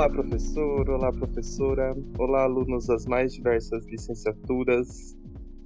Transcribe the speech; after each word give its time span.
Olá, 0.00 0.08
professor, 0.08 0.88
olá, 0.88 1.12
professora, 1.12 1.94
olá, 2.18 2.44
alunos 2.44 2.86
das 2.86 3.04
mais 3.04 3.34
diversas 3.34 3.84
licenciaturas 3.84 5.14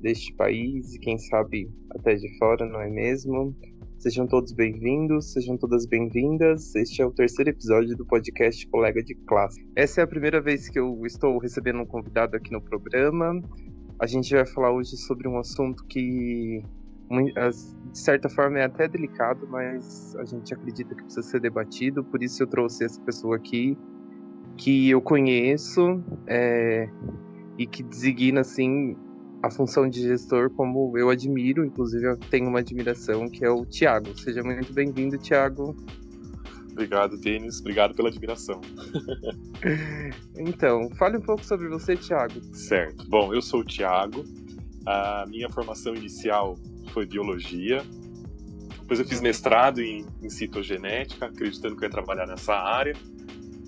deste 0.00 0.34
país 0.34 0.92
e 0.92 0.98
quem 0.98 1.16
sabe 1.16 1.70
até 1.90 2.16
de 2.16 2.36
fora, 2.36 2.66
não 2.66 2.80
é 2.80 2.90
mesmo? 2.90 3.54
Sejam 3.96 4.26
todos 4.26 4.52
bem-vindos, 4.52 5.32
sejam 5.32 5.56
todas 5.56 5.86
bem-vindas. 5.86 6.74
Este 6.74 7.00
é 7.00 7.06
o 7.06 7.12
terceiro 7.12 7.50
episódio 7.50 7.96
do 7.96 8.04
podcast 8.04 8.66
Colega 8.70 9.04
de 9.04 9.14
Classe. 9.14 9.64
Essa 9.76 10.00
é 10.00 10.04
a 10.04 10.08
primeira 10.08 10.40
vez 10.40 10.68
que 10.68 10.80
eu 10.80 11.06
estou 11.06 11.38
recebendo 11.38 11.82
um 11.82 11.86
convidado 11.86 12.36
aqui 12.36 12.50
no 12.50 12.60
programa. 12.60 13.40
A 14.00 14.06
gente 14.08 14.34
vai 14.34 14.44
falar 14.44 14.72
hoje 14.72 14.96
sobre 14.96 15.28
um 15.28 15.38
assunto 15.38 15.84
que, 15.84 16.60
de 17.08 17.98
certa 18.00 18.28
forma, 18.28 18.58
é 18.58 18.64
até 18.64 18.88
delicado, 18.88 19.46
mas 19.48 20.16
a 20.16 20.24
gente 20.24 20.52
acredita 20.52 20.92
que 20.92 21.04
precisa 21.04 21.22
ser 21.22 21.40
debatido. 21.40 22.02
Por 22.02 22.20
isso 22.20 22.42
eu 22.42 22.48
trouxe 22.48 22.84
essa 22.84 23.00
pessoa 23.02 23.36
aqui, 23.36 23.78
que 24.56 24.90
eu 24.90 25.00
conheço 25.00 26.02
é, 26.26 26.88
e 27.58 27.66
que 27.66 27.82
designa 27.82 28.40
assim 28.40 28.96
a 29.42 29.50
função 29.50 29.88
de 29.88 30.00
gestor 30.00 30.50
como 30.50 30.96
eu 30.96 31.10
admiro, 31.10 31.64
inclusive 31.66 32.06
eu 32.06 32.16
tenho 32.16 32.48
uma 32.48 32.60
admiração, 32.60 33.28
que 33.28 33.44
é 33.44 33.50
o 33.50 33.66
Tiago. 33.66 34.18
Seja 34.18 34.42
muito 34.42 34.72
bem-vindo, 34.72 35.18
Tiago. 35.18 35.76
Obrigado, 36.72 37.16
Denis. 37.18 37.60
Obrigado 37.60 37.94
pela 37.94 38.08
admiração. 38.08 38.60
então, 40.36 40.88
fale 40.98 41.18
um 41.18 41.20
pouco 41.20 41.44
sobre 41.44 41.68
você, 41.68 41.94
Tiago. 41.94 42.40
Certo. 42.54 43.08
Bom, 43.08 43.34
eu 43.34 43.42
sou 43.42 43.60
o 43.60 43.64
Tiago. 43.64 44.24
A 44.86 45.24
minha 45.28 45.48
formação 45.50 45.94
inicial 45.94 46.56
foi 46.92 47.06
biologia. 47.06 47.82
Depois 48.80 48.98
eu 48.98 49.06
fiz 49.06 49.20
mestrado 49.20 49.80
em, 49.80 50.04
em 50.22 50.28
citogenética, 50.28 51.26
acreditando 51.26 51.76
que 51.76 51.84
eu 51.84 51.88
ia 51.88 51.92
trabalhar 51.92 52.26
nessa 52.26 52.54
área. 52.54 52.94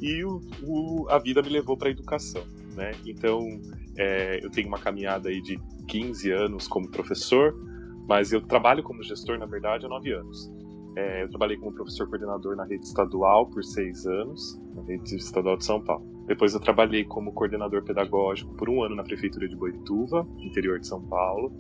E 0.01 0.25
o, 0.25 0.41
o, 0.63 1.07
a 1.09 1.19
vida 1.19 1.43
me 1.43 1.49
levou 1.49 1.77
para 1.77 1.89
a 1.89 1.91
educação. 1.91 2.45
Né? 2.75 2.93
Então, 3.07 3.41
é, 3.97 4.45
eu 4.45 4.51
tenho 4.51 4.69
uma 4.69 4.79
caminhada 4.79 5.29
aí 5.29 5.41
de 5.41 5.59
15 5.89 6.31
anos 6.31 6.69
como 6.69 6.91
professor, 6.91 7.55
mas 8.09 8.33
eu 8.33 8.41
trabalho 8.41 8.83
como 8.83 9.03
gestor, 9.03 9.39
na 9.39 9.47
verdade, 9.47 9.87
há 9.87 9.89
9 9.89 10.13
anos. 10.13 10.51
É, 10.97 11.23
eu 11.23 11.29
trabalhei 11.29 11.59
como 11.59 11.73
professor 11.73 12.09
coordenador 12.09 12.57
na 12.57 12.65
rede 12.65 12.87
estadual 12.87 13.47
por 13.47 13.63
seis 13.63 14.07
anos, 14.07 14.59
na 14.75 14.83
rede 14.83 15.17
estadual 15.17 15.59
de 15.59 15.65
São 15.65 15.79
Paulo. 15.79 16.07
Depois 16.27 16.55
eu 16.55 16.61
trabalhei 16.61 17.05
como 17.05 17.33
coordenador 17.33 17.83
pedagógico 17.85 18.55
por 18.55 18.71
um 18.71 18.83
ano 18.83 18.97
na 18.97 19.05
prefeitura 19.05 19.47
de 19.47 19.55
Boituva, 19.55 20.27
interior 20.39 20.81
de 20.81 20.87
São 20.87 21.03
Paulo. 21.03 21.53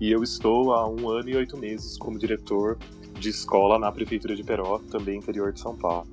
E 0.00 0.10
eu 0.10 0.22
estou 0.22 0.72
há 0.72 0.88
um 0.88 1.10
ano 1.10 1.28
e 1.28 1.36
oito 1.36 1.56
meses 1.56 1.98
como 1.98 2.16
diretor 2.16 2.78
de 3.18 3.28
escola 3.28 3.76
na 3.76 3.90
prefeitura 3.90 4.36
de 4.36 4.44
Peró, 4.44 4.78
também 4.78 5.18
interior 5.18 5.52
de 5.52 5.58
São 5.58 5.76
Paulo. 5.76 6.06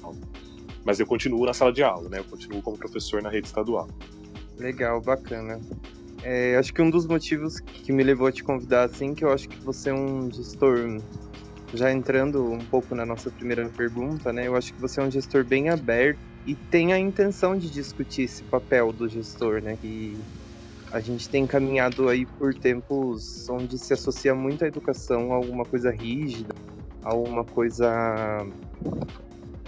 Mas 0.85 0.99
eu 0.99 1.05
continuo 1.05 1.45
na 1.45 1.53
sala 1.53 1.71
de 1.71 1.83
aula, 1.83 2.09
né? 2.09 2.19
Eu 2.19 2.25
continuo 2.25 2.61
como 2.61 2.77
professor 2.77 3.21
na 3.21 3.29
rede 3.29 3.47
estadual. 3.47 3.87
Legal, 4.57 5.01
bacana. 5.01 5.59
É, 6.21 6.55
acho 6.55 6.73
que 6.73 6.81
um 6.81 6.89
dos 6.89 7.05
motivos 7.05 7.59
que 7.59 7.91
me 7.91 8.03
levou 8.03 8.27
a 8.27 8.31
te 8.31 8.43
convidar, 8.43 8.83
assim, 8.83 9.13
que 9.13 9.25
eu 9.25 9.31
acho 9.31 9.47
que 9.49 9.59
você 9.61 9.89
é 9.89 9.93
um 9.93 10.31
gestor, 10.31 11.01
já 11.73 11.91
entrando 11.91 12.49
um 12.49 12.59
pouco 12.59 12.95
na 12.95 13.05
nossa 13.05 13.29
primeira 13.29 13.67
pergunta, 13.69 14.31
né? 14.31 14.47
Eu 14.47 14.55
acho 14.55 14.73
que 14.73 14.79
você 14.79 15.01
é 15.01 15.03
um 15.03 15.11
gestor 15.11 15.45
bem 15.45 15.69
aberto 15.69 16.19
e 16.45 16.55
tem 16.55 16.93
a 16.93 16.99
intenção 16.99 17.57
de 17.57 17.69
discutir 17.69 18.23
esse 18.23 18.43
papel 18.43 18.91
do 18.91 19.07
gestor, 19.09 19.61
né? 19.61 19.77
E 19.83 20.17
a 20.91 20.99
gente 20.99 21.27
tem 21.27 21.47
caminhado 21.47 22.07
aí 22.07 22.25
por 22.25 22.53
tempos 22.53 23.49
onde 23.49 23.77
se 23.77 23.93
associa 23.93 24.35
muito 24.35 24.63
a 24.63 24.67
educação 24.67 25.33
a 25.33 25.35
alguma 25.35 25.65
coisa 25.65 25.89
rígida, 25.89 26.53
a 27.03 27.11
alguma 27.11 27.43
coisa. 27.43 27.89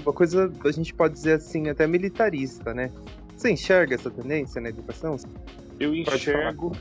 Uma 0.05 0.13
coisa, 0.13 0.51
a 0.63 0.71
gente 0.71 0.93
pode 0.93 1.15
dizer 1.15 1.33
assim, 1.33 1.67
até 1.67 1.87
militarista, 1.87 2.73
né? 2.73 2.91
Você 3.35 3.51
enxerga 3.51 3.95
essa 3.95 4.11
tendência 4.11 4.61
na 4.61 4.69
educação? 4.69 5.17
Eu 5.79 5.95
enxergo 5.95 6.71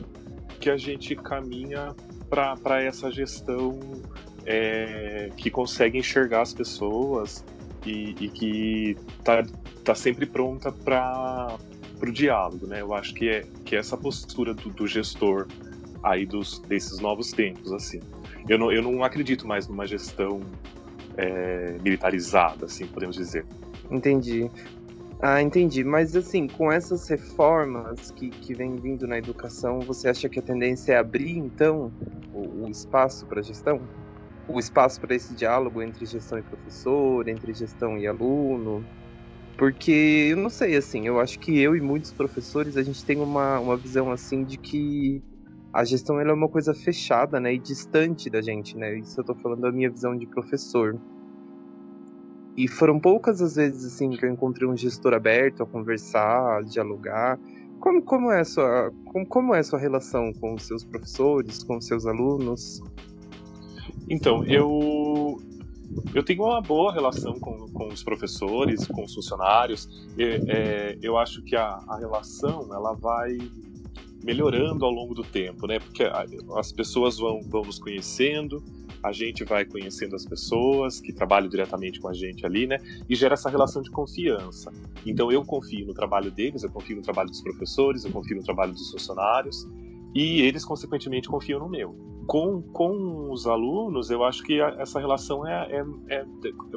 que 0.61 0.69
a 0.69 0.77
gente 0.77 1.17
caminha 1.17 1.95
para 2.29 2.83
essa 2.83 3.11
gestão 3.11 3.81
é, 4.45 5.31
que 5.37 5.51
consegue 5.51 5.99
enxergar 5.99 6.43
as 6.43 6.53
pessoas 6.53 7.45
e, 7.87 8.15
e 8.21 8.29
que 8.29 8.97
está 9.19 9.43
tá 9.83 9.95
sempre 9.95 10.27
pronta 10.27 10.71
para 10.71 11.57
o 12.03 12.13
diálogo, 12.13 12.67
né? 12.67 12.83
Eu 12.83 12.93
acho 12.93 13.15
que 13.15 13.29
é, 13.29 13.45
que 13.65 13.75
é 13.75 13.79
essa 13.79 13.97
postura 13.97 14.53
do, 14.53 14.69
do 14.69 14.87
gestor 14.87 15.47
aí 16.03 16.27
dos, 16.27 16.59
desses 16.61 16.99
novos 16.99 17.33
tempos, 17.33 17.73
assim. 17.73 18.01
Eu 18.49 18.59
não, 18.59 18.71
eu 18.71 18.83
não 18.83 19.03
acredito 19.03 19.47
mais 19.49 19.67
numa 19.67 19.87
gestão 19.87 20.41
é, 21.17 21.79
militarizada, 21.83 22.67
assim, 22.67 22.87
podemos 22.87 23.17
dizer. 23.17 23.45
Entendi. 23.91 24.51
Ah, 25.21 25.41
entendi. 25.41 25.85
Mas 25.85 26.15
assim, 26.15 26.47
com 26.47 26.71
essas 26.71 27.09
reformas 27.09 28.11
que, 28.11 28.31
que 28.31 28.55
vem 28.55 28.77
vindo 28.77 29.07
na 29.07 29.19
educação, 29.19 29.81
você 29.81 30.09
acha 30.09 30.29
que 30.29 30.39
a 30.39 30.43
tendência 30.43 30.93
é 30.93 30.97
abrir, 30.99 31.37
então, 31.39 31.93
o, 32.33 32.65
o 32.65 32.69
espaço 32.69 33.27
para 33.27 33.43
gestão? 33.43 33.89
O 34.47 34.59
espaço 34.59 35.01
para 35.01 35.15
esse 35.15 35.35
diálogo 35.35 35.81
entre 35.81 36.05
gestão 36.05 36.39
e 36.39 36.43
professor, 36.43 37.27
entre 37.29 37.55
gestão 37.55 37.97
e 37.97 38.07
aluno? 38.07 38.87
Porque 39.57 40.29
eu 40.31 40.37
não 40.37 40.51
sei, 40.51 40.77
assim, 40.77 41.07
eu 41.07 41.21
acho 41.21 41.39
que 41.39 41.59
eu 41.59 41.77
e 41.77 41.81
muitos 41.81 42.13
professores, 42.13 42.77
a 42.77 42.83
gente 42.83 43.05
tem 43.05 43.19
uma, 43.19 43.59
uma 43.61 43.77
visão 43.77 44.11
assim 44.11 44.45
de 44.45 44.59
que 44.59 45.23
a 45.75 45.83
gestão 45.83 46.21
ela 46.21 46.31
é 46.31 46.33
uma 46.35 46.49
coisa 46.49 46.73
fechada, 46.73 47.41
né, 47.41 47.53
e 47.53 47.59
distante 47.59 48.31
da 48.31 48.41
gente, 48.41 48.77
né? 48.77 48.97
Isso 48.97 49.21
eu 49.21 49.25
tô 49.25 49.35
falando 49.35 49.63
da 49.63 49.73
minha 49.73 49.91
visão 49.91 50.17
de 50.17 50.25
professor. 50.25 50.97
E 52.57 52.69
foram 52.69 53.01
poucas 53.01 53.43
as 53.43 53.57
vezes 53.57 53.85
assim 53.93 54.11
que 54.11 54.25
eu 54.25 54.31
encontrei 54.31 54.69
um 54.69 54.77
gestor 54.77 55.13
aberto 55.13 55.65
a 55.65 55.67
conversar, 55.67 56.59
a 56.59 56.63
dialogar. 56.63 57.41
Como, 57.81 58.01
como, 58.03 58.31
é 58.31 58.41
a 58.41 58.45
sua, 58.45 58.93
como, 59.07 59.27
como 59.27 59.53
é 59.53 59.65
sua 59.65 59.81
relação 59.81 60.33
com 60.35 60.55
os 60.55 60.63
seus 60.63 60.85
professores, 60.85 61.65
com 61.65 61.77
os 61.77 61.87
seus 61.87 62.07
alunos? 62.07 62.81
Então, 64.09 64.45
eu, 64.45 65.43
eu 66.15 66.23
tenho 66.23 66.45
uma 66.45 66.63
boa 66.63 66.93
relação 66.93 67.35
com, 67.41 67.67
com 67.73 67.89
os 67.89 68.05
professores, 68.05 68.87
com 68.87 69.03
os 69.03 69.13
funcionários. 69.13 69.89
é, 70.17 70.97
eu 71.03 71.19
acho 71.19 71.43
que 71.43 71.57
a, 71.57 71.81
a 71.89 71.99
relação 71.99 72.73
ela 72.73 72.93
vai 72.93 73.37
melhorando 74.25 74.85
ao 74.85 74.91
longo 74.91 75.15
do 75.15 75.23
tempo, 75.23 75.67
né? 75.67 75.79
Porque 75.79 76.03
as 76.57 76.73
pessoas 76.73 77.19
vão, 77.19 77.43
vão 77.43 77.63
nos 77.63 77.79
conhecendo, 77.79 78.63
a 79.03 79.13
gente 79.13 79.45
vai 79.45 79.67
conhecendo 79.67 80.17
as 80.17 80.25
pessoas 80.25 80.99
que 80.99 81.13
trabalham 81.13 81.49
diretamente 81.49 82.01
com 82.01 82.09
a 82.09 82.15
gente 82.15 82.47
ali, 82.47 82.67
né? 82.67 82.79
E 83.09 83.15
gera 83.15 83.35
essa 83.35 83.51
relação 83.51 83.83
de 83.83 83.91
confiança. 83.91 84.73
Então 85.05 85.31
eu 85.31 85.45
confio 85.45 85.87
no 85.87 85.93
trabalho 85.93 86.31
deles, 86.31 86.63
eu 86.63 86.71
confio 86.71 86.97
no 86.97 87.03
trabalho 87.03 87.29
dos 87.29 87.43
professores, 87.43 88.05
eu 88.05 88.11
confio 88.11 88.37
no 88.37 88.43
trabalho 88.43 88.73
dos 88.73 88.91
funcionários 88.91 89.69
e 90.15 90.41
eles, 90.43 90.65
consequentemente, 90.65 91.29
confiam 91.29 91.59
no 91.59 91.69
meu. 91.69 91.95
Com, 92.27 92.63
com 92.63 93.31
os 93.31 93.47
alunos, 93.47 94.11
eu 94.11 94.25
acho 94.25 94.43
que 94.43 94.61
essa 94.61 94.99
relação 94.99 95.47
é, 95.47 95.85
é, 96.09 96.17
é 96.17 96.25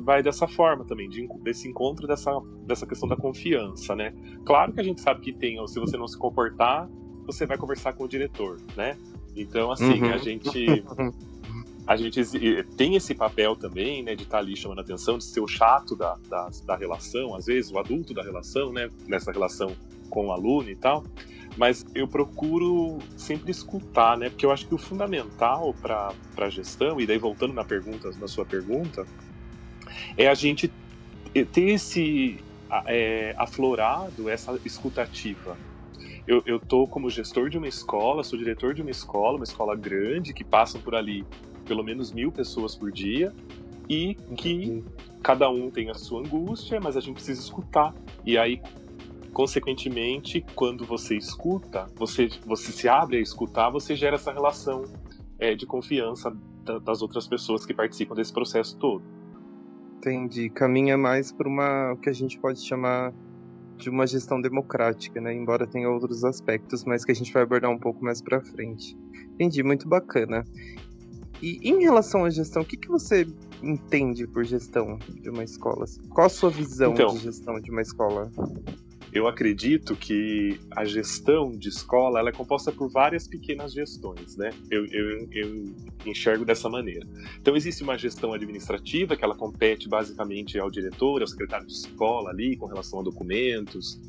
vai 0.01 0.21
dessa 0.21 0.47
forma 0.47 0.83
também, 0.83 1.07
de, 1.07 1.25
desse 1.43 1.69
encontro 1.69 2.07
dessa, 2.07 2.31
dessa 2.65 2.85
questão 2.85 3.07
da 3.07 3.15
confiança, 3.15 3.95
né? 3.95 4.13
Claro 4.43 4.73
que 4.73 4.81
a 4.81 4.83
gente 4.83 4.99
sabe 4.99 5.21
que 5.21 5.31
tem, 5.31 5.65
se 5.67 5.79
você 5.79 5.95
não 5.95 6.07
se 6.07 6.17
comportar, 6.17 6.89
você 7.27 7.45
vai 7.45 7.57
conversar 7.57 7.93
com 7.93 8.05
o 8.05 8.07
diretor, 8.07 8.57
né? 8.75 8.97
Então, 9.35 9.71
assim, 9.71 10.01
uhum. 10.01 10.13
a 10.13 10.17
gente 10.17 10.83
a 11.85 11.95
gente 11.95 12.21
tem 12.75 12.95
esse 12.95 13.15
papel 13.15 13.55
também, 13.55 14.03
né, 14.03 14.13
de 14.13 14.23
estar 14.23 14.37
tá 14.37 14.43
ali 14.43 14.57
chamando 14.57 14.79
a 14.79 14.81
atenção, 14.81 15.17
de 15.17 15.23
ser 15.23 15.39
o 15.39 15.47
chato 15.47 15.95
da, 15.95 16.17
da, 16.27 16.49
da, 16.65 16.75
relação, 16.75 17.33
às 17.33 17.45
vezes, 17.45 17.71
o 17.71 17.79
adulto 17.79 18.13
da 18.13 18.21
relação, 18.21 18.73
né, 18.73 18.89
nessa 19.07 19.31
relação 19.31 19.73
com 20.09 20.27
o 20.27 20.31
aluno 20.33 20.69
e 20.69 20.75
tal. 20.75 21.05
Mas 21.55 21.85
eu 21.95 22.05
procuro 22.05 22.99
sempre 23.15 23.51
escutar, 23.51 24.17
né, 24.17 24.29
porque 24.29 24.45
eu 24.45 24.51
acho 24.51 24.67
que 24.67 24.75
o 24.75 24.77
fundamental 24.77 25.73
para 25.81 26.13
a 26.37 26.49
gestão, 26.49 26.99
e 26.99 27.07
daí 27.07 27.17
voltando 27.17 27.53
na 27.53 27.63
pergunta, 27.63 28.11
na 28.19 28.27
sua 28.27 28.45
pergunta, 28.45 29.05
é 30.17 30.27
a 30.27 30.33
gente 30.33 30.69
ter 31.53 31.69
esse 31.69 32.37
é, 32.85 33.33
aflorado, 33.37 34.29
essa 34.29 34.59
escutativa, 34.65 35.57
eu, 36.27 36.43
eu 36.45 36.59
tô 36.59 36.85
como 36.85 37.09
gestor 37.09 37.49
de 37.49 37.57
uma 37.57 37.67
escola, 37.67 38.23
sou 38.23 38.37
diretor 38.37 38.73
de 38.73 38.81
uma 38.81 38.91
escola, 38.91 39.37
uma 39.37 39.45
escola 39.45 39.75
grande, 39.75 40.33
que 40.33 40.43
passam 40.43 40.81
por 40.81 40.93
ali 40.93 41.25
pelo 41.65 41.83
menos 41.83 42.11
mil 42.11 42.31
pessoas 42.31 42.75
por 42.75 42.91
dia 42.91 43.33
e 43.89 44.15
que 44.35 44.83
cada 45.23 45.49
um 45.49 45.71
tem 45.71 45.89
a 45.89 45.93
sua 45.93 46.19
angústia, 46.19 46.79
mas 46.81 46.97
a 46.97 46.99
gente 46.99 47.15
precisa 47.15 47.39
escutar. 47.39 47.93
E 48.25 48.37
aí, 48.37 48.61
consequentemente, 49.31 50.45
quando 50.53 50.85
você 50.85 51.15
escuta, 51.15 51.87
você, 51.95 52.27
você 52.45 52.71
se 52.71 52.89
abre 52.89 53.17
a 53.17 53.21
escutar, 53.21 53.69
você 53.69 53.95
gera 53.95 54.15
essa 54.15 54.31
relação 54.31 54.83
é, 55.39 55.55
de 55.55 55.65
confiança 55.65 56.35
das 56.83 57.01
outras 57.01 57.25
pessoas 57.25 57.65
que 57.65 57.73
participam 57.73 58.15
desse 58.15 58.33
processo 58.33 58.77
todo. 58.77 59.01
Entendi. 59.97 60.49
Caminha 60.49 60.97
mais 60.97 61.31
para 61.31 61.47
uma 61.47 61.93
o 61.93 61.97
que 61.97 62.09
a 62.09 62.13
gente 62.13 62.37
pode 62.37 62.59
chamar 62.65 63.13
de 63.77 63.89
uma 63.89 64.07
gestão 64.07 64.41
democrática, 64.41 65.21
né? 65.21 65.33
Embora 65.33 65.67
tenha 65.67 65.89
outros 65.89 66.23
aspectos, 66.23 66.83
mas 66.83 67.05
que 67.05 67.11
a 67.11 67.15
gente 67.15 67.31
vai 67.31 67.43
abordar 67.43 67.71
um 67.71 67.79
pouco 67.79 68.03
mais 68.03 68.21
para 68.21 68.41
frente. 68.41 68.97
Entendi, 69.33 69.63
muito 69.63 69.87
bacana. 69.87 70.43
E 71.41 71.59
em 71.63 71.81
relação 71.81 72.25
à 72.25 72.29
gestão, 72.29 72.63
o 72.63 72.65
que, 72.65 72.75
que 72.75 72.87
você 72.87 73.27
entende 73.61 74.25
por 74.27 74.43
gestão 74.43 74.97
de 75.21 75.29
uma 75.29 75.43
escola? 75.43 75.85
Qual 76.09 76.25
a 76.25 76.29
sua 76.29 76.49
visão 76.49 76.93
então, 76.93 77.13
de 77.13 77.19
gestão 77.19 77.59
de 77.59 77.69
uma 77.69 77.81
escola? 77.81 78.31
Eu 79.17 79.27
acredito 79.27 79.95
que 79.95 80.59
a 80.75 80.85
gestão 80.85 81.51
de 81.51 81.69
escola 81.69 82.19
ela 82.19 82.29
é 82.29 82.31
composta 82.31 82.71
por 82.71 82.87
várias 82.89 83.27
pequenas 83.27 83.73
gestões, 83.73 84.37
né? 84.37 84.51
Eu, 84.69 84.85
eu, 84.85 85.27
eu, 85.31 85.65
enxergo 86.05 86.45
dessa 86.45 86.69
maneira. 86.69 87.05
Então 87.41 87.55
existe 87.55 87.81
uma 87.81 87.97
gestão 87.97 88.31
administrativa 88.31 89.17
que 89.17 89.23
ela 89.23 89.35
compete 89.35 89.89
basicamente 89.89 90.59
ao 90.59 90.69
diretor, 90.69 91.21
ao 91.21 91.27
secretário 91.27 91.65
de 91.65 91.73
escola 91.73 92.29
ali 92.29 92.55
com 92.55 92.67
relação 92.67 92.99
a 92.99 93.03
documentos. 93.03 93.99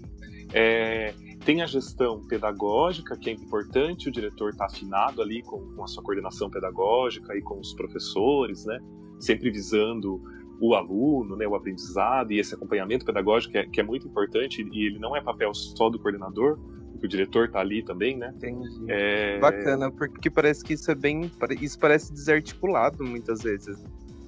É, 0.52 1.14
tem 1.44 1.62
a 1.62 1.66
gestão 1.66 2.26
pedagógica 2.26 3.16
que 3.16 3.30
é 3.30 3.32
importante 3.32 4.08
o 4.08 4.12
diretor 4.12 4.50
estar 4.50 4.66
tá 4.66 4.72
afinado 4.72 5.22
ali 5.22 5.42
com, 5.42 5.74
com 5.74 5.82
a 5.82 5.86
sua 5.86 6.02
coordenação 6.02 6.50
pedagógica 6.50 7.34
e 7.34 7.40
com 7.40 7.58
os 7.58 7.72
professores, 7.72 8.66
né? 8.66 8.78
Sempre 9.18 9.50
visando 9.50 10.22
o 10.60 10.74
aluno, 10.74 11.36
né, 11.36 11.46
o 11.46 11.54
aprendizado 11.54 12.32
e 12.32 12.38
esse 12.38 12.54
acompanhamento 12.54 13.04
pedagógico 13.04 13.52
que 13.52 13.58
é, 13.58 13.66
que 13.66 13.80
é, 13.80 13.82
muito 13.82 14.06
importante 14.06 14.68
e 14.72 14.86
ele 14.86 14.98
não 14.98 15.16
é 15.16 15.20
papel 15.20 15.54
só 15.54 15.88
do 15.88 15.98
coordenador, 15.98 16.58
porque 16.92 17.06
o 17.06 17.08
diretor 17.08 17.46
está 17.46 17.60
ali 17.60 17.82
também, 17.82 18.16
né? 18.16 18.32
Entendi. 18.36 18.84
É... 18.88 19.38
Bacana, 19.38 19.90
porque 19.90 20.28
parece 20.28 20.64
que 20.64 20.72
isso 20.72 20.90
é 20.90 20.94
bem, 20.94 21.30
isso 21.60 21.78
parece 21.78 22.12
desarticulado 22.12 23.04
muitas 23.04 23.42
vezes. 23.42 23.78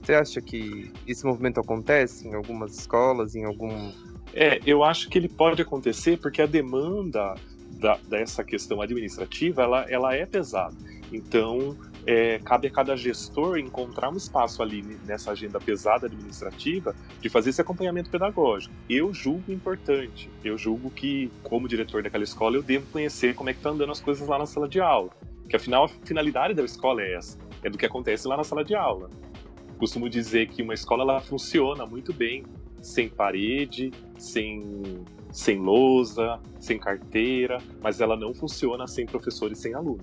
Você 0.03 0.15
acha 0.15 0.41
que 0.41 0.91
esse 1.07 1.27
movimento 1.27 1.61
acontece 1.61 2.27
em 2.27 2.35
algumas 2.35 2.79
escolas, 2.79 3.35
em 3.35 3.45
algum? 3.45 3.93
É, 4.33 4.61
eu 4.65 4.83
acho 4.85 5.09
que 5.09 5.19
ele 5.19 5.29
pode 5.29 5.61
acontecer 5.61 6.19
porque 6.19 6.41
a 6.41 6.47
demanda 6.47 7.35
da, 7.73 7.99
dessa 8.09 8.45
questão 8.45 8.81
administrativa 8.81 9.63
ela, 9.63 9.87
ela 9.89 10.15
é 10.15 10.25
pesada. 10.25 10.77
Então, 11.13 11.77
é, 12.07 12.39
cabe 12.39 12.69
a 12.69 12.71
cada 12.71 12.97
gestor 12.97 13.59
encontrar 13.59 14.11
um 14.11 14.17
espaço 14.17 14.63
ali 14.63 14.83
nessa 15.05 15.33
agenda 15.33 15.59
pesada 15.61 16.07
administrativa 16.07 16.95
de 17.21 17.29
fazer 17.29 17.51
esse 17.51 17.61
acompanhamento 17.61 18.11
pedagógico. 18.11 18.75
Eu 18.89 19.13
julgo 19.13 19.53
importante, 19.53 20.31
eu 20.45 20.57
julgo 20.57 20.91
que, 20.91 21.31
como 21.43 21.69
diretor 21.69 22.03
daquela 22.03 22.25
escola, 22.25 22.57
eu 22.57 22.63
devo 22.63 22.87
conhecer 22.91 23.35
como 23.35 23.51
é 23.51 23.55
que 23.55 23.61
tá 23.61 23.71
andando 23.71 23.93
as 23.93 24.01
coisas 24.01 24.27
lá 24.27 24.39
na 24.39 24.47
sala 24.47 24.69
de 24.69 24.81
aula. 24.81 25.11
Que 25.49 25.57
afinal 25.57 25.85
a 25.85 25.89
finalidade 25.89 26.55
da 26.55 26.65
escola 26.65 27.03
é 27.03 27.15
essa, 27.15 27.39
é 27.63 27.69
do 27.69 27.77
que 27.77 27.87
acontece 27.87 28.27
lá 28.27 28.37
na 28.37 28.45
sala 28.45 28.65
de 28.65 28.75
aula. 28.75 29.11
Costumo 29.79 30.09
dizer 30.09 30.49
que 30.49 30.63
uma 30.63 30.75
escola 30.75 31.03
ela 31.03 31.21
funciona 31.21 31.87
muito 31.87 32.13
bem 32.13 32.45
sem 32.83 33.09
parede, 33.09 33.91
sem, 34.19 35.05
sem 35.31 35.59
lousa, 35.59 36.41
sem 36.59 36.79
carteira, 36.79 37.59
mas 37.83 38.01
ela 38.01 38.17
não 38.17 38.35
funciona 38.35 38.87
sem 38.87 39.07
professores, 39.07 39.59
sem 39.59 39.75
aluno. 39.75 40.01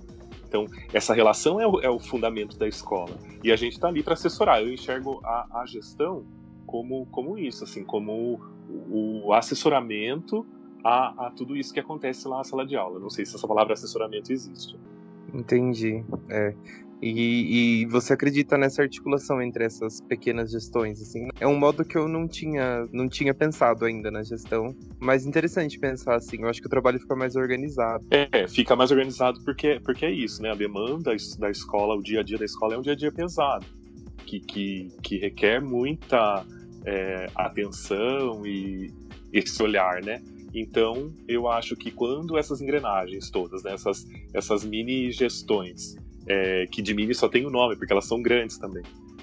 Então, 0.48 0.66
essa 0.92 1.12
relação 1.12 1.60
é 1.60 1.66
o, 1.66 1.80
é 1.80 1.90
o 1.90 1.98
fundamento 1.98 2.58
da 2.58 2.66
escola. 2.66 3.16
E 3.44 3.52
a 3.52 3.56
gente 3.56 3.74
está 3.74 3.88
ali 3.88 4.02
para 4.02 4.14
assessorar. 4.14 4.62
Eu 4.62 4.72
enxergo 4.72 5.20
a, 5.22 5.60
a, 5.60 5.66
gestão 5.66 6.24
como, 6.66 7.06
como 7.06 7.38
isso, 7.38 7.64
assim, 7.64 7.84
como 7.84 8.40
o, 8.68 9.26
o 9.26 9.32
assessoramento 9.34 10.46
a, 10.82 11.26
a, 11.26 11.30
tudo 11.30 11.54
isso 11.54 11.72
que 11.72 11.80
acontece 11.80 12.26
lá 12.26 12.38
na 12.38 12.44
sala 12.44 12.66
de 12.66 12.76
aula. 12.76 12.98
Não 12.98 13.10
sei 13.10 13.26
se 13.26 13.36
essa 13.36 13.46
palavra 13.46 13.74
assessoramento 13.74 14.32
existe. 14.32 14.78
Entendi. 15.34 16.02
É. 16.30 16.54
E, 17.00 17.82
e, 17.82 17.86
você 17.86 18.12
acredita 18.12 18.58
nessa 18.58 18.82
articulação 18.82 19.40
entre 19.40 19.64
essas 19.64 20.00
pequenas 20.00 20.50
gestões, 20.50 21.00
assim? 21.00 21.28
É 21.38 21.46
um 21.46 21.56
modo 21.56 21.84
que 21.84 21.96
eu 21.96 22.08
não 22.08 22.26
tinha, 22.26 22.86
não 22.92 23.08
tinha 23.08 23.32
pensado 23.32 23.84
ainda 23.84 24.10
na 24.10 24.22
gestão, 24.24 24.74
mas 24.98 25.24
interessante 25.24 25.78
pensar 25.78 26.16
assim. 26.16 26.42
Eu 26.42 26.48
acho 26.48 26.60
que 26.60 26.66
o 26.66 26.70
trabalho 26.70 26.98
fica 26.98 27.14
mais 27.14 27.36
organizado. 27.36 28.04
É, 28.10 28.48
fica 28.48 28.74
mais 28.74 28.90
organizado 28.90 29.40
porque, 29.44 29.80
porque 29.84 30.06
é 30.06 30.10
isso, 30.10 30.42
né? 30.42 30.50
A 30.50 30.56
demanda 30.56 31.14
da 31.38 31.50
escola, 31.50 31.94
o 31.94 32.02
dia 32.02 32.20
a 32.20 32.22
dia 32.24 32.36
da 32.36 32.44
escola 32.44 32.74
é 32.74 32.78
um 32.78 32.82
dia 32.82 32.94
a 32.94 32.96
dia 32.96 33.12
pesado, 33.12 33.64
que, 34.26 34.40
que, 34.40 34.88
que 35.00 35.18
requer 35.18 35.60
muita 35.60 36.44
é, 36.84 37.26
atenção 37.36 38.44
e 38.44 38.92
esse 39.32 39.62
olhar, 39.62 40.02
né? 40.02 40.20
Então, 40.52 41.12
eu 41.28 41.46
acho 41.48 41.76
que 41.76 41.90
quando 41.90 42.36
essas 42.36 42.60
engrenagens 42.60 43.30
todas, 43.30 43.62
né, 43.62 43.74
essas, 43.74 44.06
essas 44.32 44.64
mini 44.64 45.12
gestões, 45.12 45.94
é, 46.28 46.66
que 46.66 46.82
de 46.82 46.94
mini 46.94 47.14
só 47.14 47.28
tem 47.28 47.46
o 47.46 47.50
nome, 47.50 47.76
porque 47.76 47.92
elas 47.92 48.06
são 48.06 48.20
grandes 48.20 48.58
também, 48.58 48.82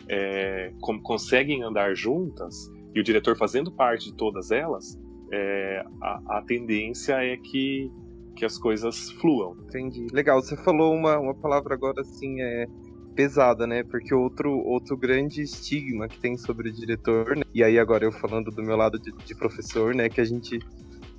é, 0.09 0.71
conseguem 1.03 1.63
andar 1.63 1.95
juntas, 1.95 2.69
e 2.93 2.99
o 2.99 3.03
diretor 3.03 3.37
fazendo 3.37 3.71
parte 3.71 4.11
de 4.11 4.15
todas 4.15 4.51
elas, 4.51 4.97
é, 5.31 5.83
a, 6.01 6.37
a, 6.37 6.41
tendência 6.41 7.13
é 7.15 7.35
que, 7.35 7.91
que 8.35 8.45
as 8.45 8.57
coisas 8.57 9.11
fluam. 9.11 9.55
Entendi. 9.67 10.07
Legal, 10.13 10.41
você 10.41 10.55
falou 10.55 10.93
uma, 10.93 11.19
uma 11.19 11.35
palavra 11.35 11.73
agora 11.73 12.01
assim, 12.01 12.41
é 12.41 12.67
pesada, 13.15 13.65
né? 13.65 13.83
Porque 13.83 14.13
outro, 14.13 14.51
outro 14.59 14.95
grande 14.97 15.41
estigma 15.41 16.07
que 16.07 16.19
tem 16.19 16.37
sobre 16.37 16.69
o 16.69 16.73
diretor, 16.73 17.35
né? 17.35 17.43
e 17.53 17.63
aí 17.63 17.79
agora 17.79 18.05
eu 18.05 18.11
falando 18.11 18.51
do 18.51 18.61
meu 18.61 18.75
lado 18.75 18.99
de, 18.99 19.11
de 19.11 19.35
professor, 19.35 19.95
né? 19.95 20.09
Que 20.09 20.21
a 20.21 20.25
gente 20.25 20.59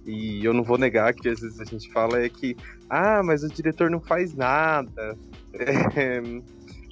e 0.06 0.44
eu 0.44 0.54
não 0.54 0.62
vou 0.62 0.78
negar 0.78 1.12
que 1.12 1.28
às 1.28 1.40
vezes 1.40 1.58
a 1.60 1.64
gente 1.64 1.90
fala 1.92 2.22
é 2.22 2.28
que, 2.28 2.56
ah, 2.88 3.22
mas 3.24 3.42
o 3.42 3.48
diretor 3.48 3.90
não 3.90 4.00
faz 4.00 4.34
nada. 4.34 5.18
É, 5.96 6.20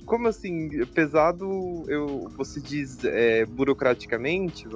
como 0.07 0.29
assim, 0.29 0.71
pesado, 0.95 1.85
eu, 1.87 2.31
você 2.39 2.61
diz 2.61 3.05
é, 3.05 3.45
burocraticamente? 3.45 4.67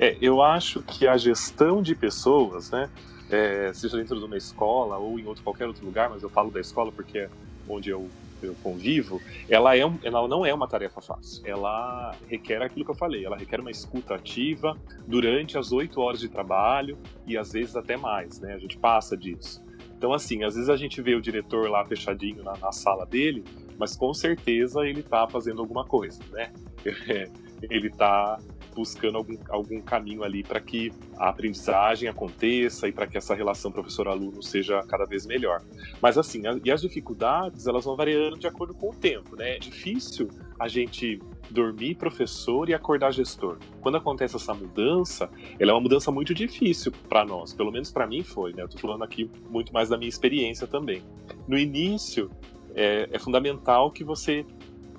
É, 0.00 0.16
eu 0.20 0.42
acho 0.42 0.82
que 0.82 1.06
a 1.06 1.16
gestão 1.16 1.80
de 1.80 1.94
pessoas, 1.94 2.72
né, 2.72 2.90
é, 3.30 3.72
seja 3.72 3.96
dentro 3.96 4.18
de 4.18 4.24
uma 4.24 4.36
escola 4.36 4.98
ou 4.98 5.18
em 5.20 5.26
outro, 5.26 5.44
qualquer 5.44 5.66
outro 5.66 5.84
lugar, 5.84 6.10
mas 6.10 6.24
eu 6.24 6.30
falo 6.30 6.50
da 6.50 6.60
escola 6.60 6.90
porque 6.90 7.18
é 7.18 7.30
onde 7.68 7.90
eu 7.90 8.10
eu 8.42 8.54
convivo, 8.62 9.20
ela, 9.48 9.76
é 9.76 9.80
ela 10.02 10.28
não 10.28 10.44
é 10.44 10.52
uma 10.52 10.68
tarefa 10.68 11.00
fácil. 11.00 11.42
Ela 11.46 12.12
requer 12.28 12.62
aquilo 12.62 12.84
que 12.84 12.90
eu 12.90 12.96
falei, 12.96 13.24
ela 13.24 13.36
requer 13.36 13.60
uma 13.60 13.70
escuta 13.70 14.14
ativa 14.14 14.76
durante 15.06 15.58
as 15.58 15.72
oito 15.72 16.00
horas 16.00 16.20
de 16.20 16.28
trabalho 16.28 16.98
e 17.26 17.36
às 17.36 17.52
vezes 17.52 17.76
até 17.76 17.96
mais, 17.96 18.40
né? 18.40 18.54
A 18.54 18.58
gente 18.58 18.78
passa 18.78 19.16
disso. 19.16 19.64
Então, 19.96 20.12
assim, 20.12 20.44
às 20.44 20.54
vezes 20.54 20.68
a 20.68 20.76
gente 20.76 21.00
vê 21.00 21.14
o 21.14 21.20
diretor 21.20 21.70
lá 21.70 21.84
fechadinho 21.84 22.42
na, 22.42 22.56
na 22.58 22.70
sala 22.70 23.06
dele, 23.06 23.42
mas 23.78 23.96
com 23.96 24.12
certeza 24.12 24.86
ele 24.86 25.00
está 25.00 25.26
fazendo 25.26 25.60
alguma 25.60 25.84
coisa, 25.84 26.22
né? 26.32 26.52
ele 27.70 27.88
está 27.88 28.38
buscando 28.76 29.16
algum, 29.16 29.36
algum 29.48 29.80
caminho 29.80 30.22
ali 30.22 30.42
para 30.42 30.60
que 30.60 30.92
a 31.16 31.30
aprendizagem 31.30 32.08
aconteça 32.08 32.86
e 32.86 32.92
para 32.92 33.06
que 33.06 33.16
essa 33.16 33.34
relação 33.34 33.72
professor-aluno 33.72 34.42
seja 34.42 34.82
cada 34.82 35.06
vez 35.06 35.24
melhor. 35.24 35.62
Mas 36.02 36.18
assim, 36.18 36.46
a, 36.46 36.60
e 36.62 36.70
as 36.70 36.82
dificuldades, 36.82 37.66
elas 37.66 37.86
vão 37.86 37.96
variando 37.96 38.38
de 38.38 38.46
acordo 38.46 38.74
com 38.74 38.90
o 38.90 38.94
tempo, 38.94 39.34
né? 39.34 39.56
É 39.56 39.58
difícil 39.58 40.28
a 40.60 40.68
gente 40.68 41.18
dormir 41.50 41.94
professor 41.94 42.68
e 42.68 42.74
acordar 42.74 43.12
gestor. 43.12 43.56
Quando 43.80 43.96
acontece 43.96 44.36
essa 44.36 44.52
mudança, 44.52 45.30
ela 45.58 45.70
é 45.70 45.74
uma 45.74 45.80
mudança 45.80 46.10
muito 46.10 46.34
difícil 46.34 46.92
para 47.08 47.24
nós, 47.24 47.54
pelo 47.54 47.72
menos 47.72 47.90
para 47.90 48.06
mim 48.06 48.22
foi, 48.22 48.52
né? 48.52 48.62
Eu 48.62 48.68
tô 48.68 48.76
falando 48.76 49.04
aqui 49.04 49.30
muito 49.48 49.72
mais 49.72 49.88
da 49.88 49.96
minha 49.96 50.08
experiência 50.08 50.66
também. 50.66 51.02
No 51.48 51.56
início, 51.56 52.30
é, 52.74 53.08
é 53.10 53.18
fundamental 53.18 53.90
que 53.90 54.04
você 54.04 54.44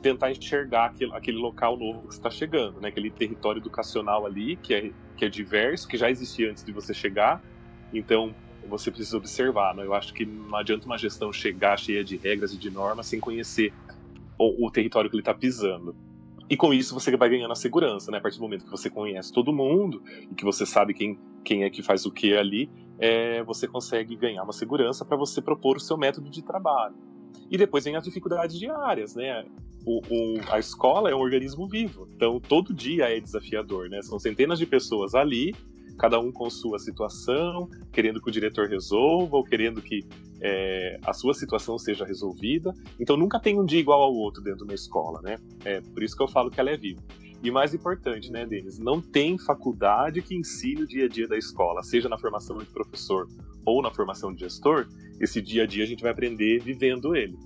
tentar 0.08 0.32
enxergar 0.32 0.86
aquele, 0.86 1.14
aquele 1.14 1.38
local 1.38 1.78
novo 1.78 2.08
que 2.08 2.14
está 2.14 2.30
chegando, 2.30 2.80
né? 2.80 2.90
Aquele 2.90 3.12
território 3.12 3.60
educacional 3.60 4.26
ali 4.26 4.56
que 4.56 4.74
é, 4.74 4.92
que 5.18 5.26
é 5.26 5.30
diverso, 5.30 5.88
que 5.88 5.98
já 5.98 6.10
existia 6.10 6.50
antes 6.50 6.64
de 6.64 6.72
você 6.72 6.94
chegar. 6.94 7.44
Então 7.94 8.34
você 8.68 8.90
precisa 8.90 9.18
observar. 9.18 9.76
Né? 9.76 9.86
Eu 9.86 9.94
acho 9.94 10.14
que 10.14 10.26
não 10.26 10.58
adianta 10.58 10.86
uma 10.86 10.98
gestão 10.98 11.32
chegar 11.32 11.78
cheia 11.78 12.04
de 12.04 12.18
regras 12.18 12.54
e 12.54 12.58
de 12.58 12.70
normas 12.70 13.08
sem 13.08 13.20
conhecer 13.20 13.74
o, 14.38 14.68
o 14.68 14.72
território 14.72 15.10
que 15.10 15.16
ele 15.16 15.22
está 15.22 15.34
pisando. 15.34 15.96
E 16.50 16.56
com 16.56 16.74
isso 16.74 16.94
você 16.94 17.16
vai 17.18 17.30
ganhando 17.30 17.52
a 17.52 17.56
segurança, 17.56 18.10
né? 18.10 18.20
A 18.20 18.22
partir 18.22 18.38
do 18.38 18.44
momento 18.44 18.64
que 18.64 18.72
você 18.72 18.90
conhece 18.90 19.34
todo 19.34 19.52
mundo 19.52 20.02
e 20.32 20.34
que 20.34 20.46
você 20.46 20.66
sabe 20.66 20.94
quem, 20.94 21.20
quem 21.44 21.64
é 21.66 21.70
que 21.70 21.84
faz 21.84 22.06
o 22.06 22.12
que 22.12 22.34
ali, 22.34 22.70
é, 22.98 23.44
você 23.44 23.68
consegue 23.68 24.16
ganhar 24.16 24.44
uma 24.44 24.54
segurança 24.54 25.04
para 25.04 25.18
você 25.18 25.42
propor 25.42 25.76
o 25.76 25.80
seu 25.82 25.98
método 25.98 26.30
de 26.30 26.42
trabalho. 26.42 26.96
E 27.50 27.58
depois 27.58 27.84
vem 27.84 27.96
as 27.96 28.04
dificuldades 28.04 28.58
diárias, 28.58 29.16
né? 29.16 29.46
O, 29.86 30.02
o, 30.10 30.42
a 30.52 30.60
escola 30.60 31.10
é 31.10 31.16
um 31.16 31.20
organismo 31.20 31.68
vivo, 31.68 32.10
então 32.16 32.40
todo 32.42 32.74
dia 32.74 33.06
é 33.06 33.20
desafiador, 33.20 33.90
né? 33.90 34.02
São 34.02 34.20
centenas 34.20 34.60
de 34.60 34.66
pessoas 34.66 35.16
ali, 35.16 35.56
cada 35.98 36.20
um 36.20 36.32
com 36.32 36.50
sua 36.50 36.78
situação, 36.78 37.70
querendo 37.92 38.22
que 38.22 38.30
o 38.30 38.32
diretor 38.32 38.68
resolva 38.68 39.38
ou 39.38 39.44
querendo 39.44 39.82
que 39.82 40.06
é, 40.42 41.00
a 41.04 41.14
sua 41.14 41.34
situação 41.34 41.78
seja 41.78 42.06
resolvida. 42.06 42.74
Então 43.00 43.18
nunca 43.18 43.40
tem 43.40 43.60
um 43.60 43.66
dia 43.66 43.80
igual 43.80 44.02
ao 44.02 44.14
outro 44.14 44.44
dentro 44.44 44.60
de 44.60 44.64
uma 44.66 44.76
escola, 44.76 45.22
né? 45.22 45.38
É 45.66 45.82
por 45.82 46.04
isso 46.04 46.16
que 46.16 46.24
eu 46.24 46.28
falo 46.28 46.52
que 46.52 46.60
ela 46.60 46.70
é 46.70 46.78
viva. 46.78 47.02
E 47.44 47.52
mais 47.52 47.74
importante, 47.74 48.32
né, 48.32 48.46
Denis? 48.46 48.80
Não 48.80 49.00
tem 49.00 49.38
faculdade 49.38 50.22
que 50.22 50.36
ensine 50.36 50.82
o 50.82 50.88
dia 50.88 51.06
a 51.06 51.08
dia 51.08 51.28
da 51.28 51.38
escola, 51.38 51.84
seja 51.84 52.10
na 52.10 52.18
formação 52.18 52.58
de 52.58 52.66
professor 52.66 53.28
ou 53.66 53.82
na 53.82 53.92
formação 53.92 54.34
de 54.34 54.42
gestor. 54.42 54.88
Esse 55.20 55.42
dia 55.42 55.64
a 55.64 55.66
dia 55.66 55.84
a 55.84 55.88
gente 55.88 56.02
vai 56.02 56.12
aprender 56.12 56.60
vivendo 56.60 57.16
ele. 57.16 57.38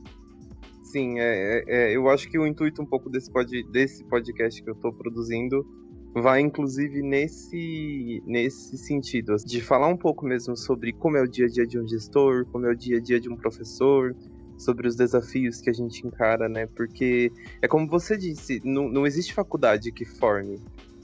Sim, 0.84 1.20
é, 1.20 1.24
é, 1.24 1.64
é 1.68 1.96
eu 1.96 2.10
acho 2.10 2.30
que 2.30 2.38
o 2.38 2.46
intuito 2.46 2.82
um 2.82 2.86
pouco 2.86 3.10
desse, 3.10 3.32
pod, 3.32 3.50
desse 3.72 4.04
podcast 4.06 4.62
que 4.62 4.70
eu 4.70 4.74
estou 4.74 4.92
produzindo 4.92 5.66
vai 6.14 6.42
inclusive 6.42 7.02
nesse, 7.02 8.22
nesse 8.26 8.78
sentido, 8.78 9.36
de 9.38 9.62
falar 9.62 9.88
um 9.88 9.96
pouco 9.96 10.26
mesmo 10.26 10.58
sobre 10.58 10.92
como 10.92 11.16
é 11.16 11.22
o 11.22 11.28
dia 11.28 11.46
a 11.46 11.50
dia 11.50 11.66
de 11.66 11.80
um 11.80 11.88
gestor, 11.88 12.46
como 12.48 12.66
é 12.66 12.72
o 12.72 12.76
dia 12.76 12.98
a 12.98 13.00
dia 13.00 13.20
de 13.20 13.30
um 13.30 13.36
professor, 13.38 14.14
sobre 14.58 14.88
os 14.88 14.96
desafios 14.96 15.62
que 15.62 15.70
a 15.70 15.74
gente 15.74 16.06
encara, 16.06 16.48
né? 16.48 16.68
Porque 16.76 17.32
é 17.62 17.68
como 17.68 17.88
você 17.88 18.18
disse, 18.18 18.62
não, 18.64 18.90
não 18.90 19.08
existe 19.08 19.34
faculdade 19.34 19.92
que 19.92 20.06
forme 20.06 20.60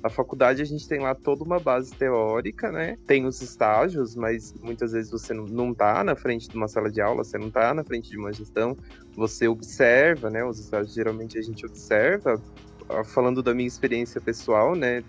A 0.07 0.09
faculdade 0.09 0.61
a 0.61 0.65
gente 0.65 0.87
tem 0.87 0.99
lá 0.99 1.13
toda 1.13 1.43
uma 1.43 1.59
base 1.59 1.93
teórica, 1.93 2.71
né? 2.71 2.95
Tem 3.05 3.25
os 3.25 3.41
estágios, 3.41 4.15
mas 4.15 4.53
muitas 4.61 4.93
vezes 4.93 5.11
você 5.11 5.33
não 5.33 5.73
tá 5.73 6.01
na 6.01 6.15
frente 6.15 6.47
de 6.47 6.55
uma 6.55 6.69
sala 6.69 6.89
de 6.89 7.01
aula, 7.01 7.25
você 7.25 7.37
não 7.37 7.51
tá 7.51 7.73
na 7.73 7.83
frente 7.83 8.09
de 8.09 8.17
uma 8.17 8.31
gestão, 8.31 8.77
você 9.17 9.49
observa, 9.49 10.29
né? 10.29 10.45
Os 10.45 10.59
estágios 10.59 10.93
geralmente 10.93 11.37
a 11.37 11.41
gente 11.41 11.65
observa. 11.65 12.41
Ah, 12.89 13.03
falando 13.03 13.43
da 13.43 13.53
minha 13.53 13.67
experiência 13.67 14.21
pessoal, 14.21 14.75
né? 14.75 15.03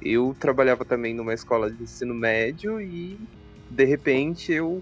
Eu 0.00 0.36
trabalhava 0.38 0.84
também 0.84 1.12
numa 1.12 1.34
escola 1.34 1.68
de 1.68 1.82
ensino 1.82 2.14
médio 2.14 2.80
e 2.80 3.18
de 3.68 3.84
repente 3.84 4.52
eu 4.52 4.80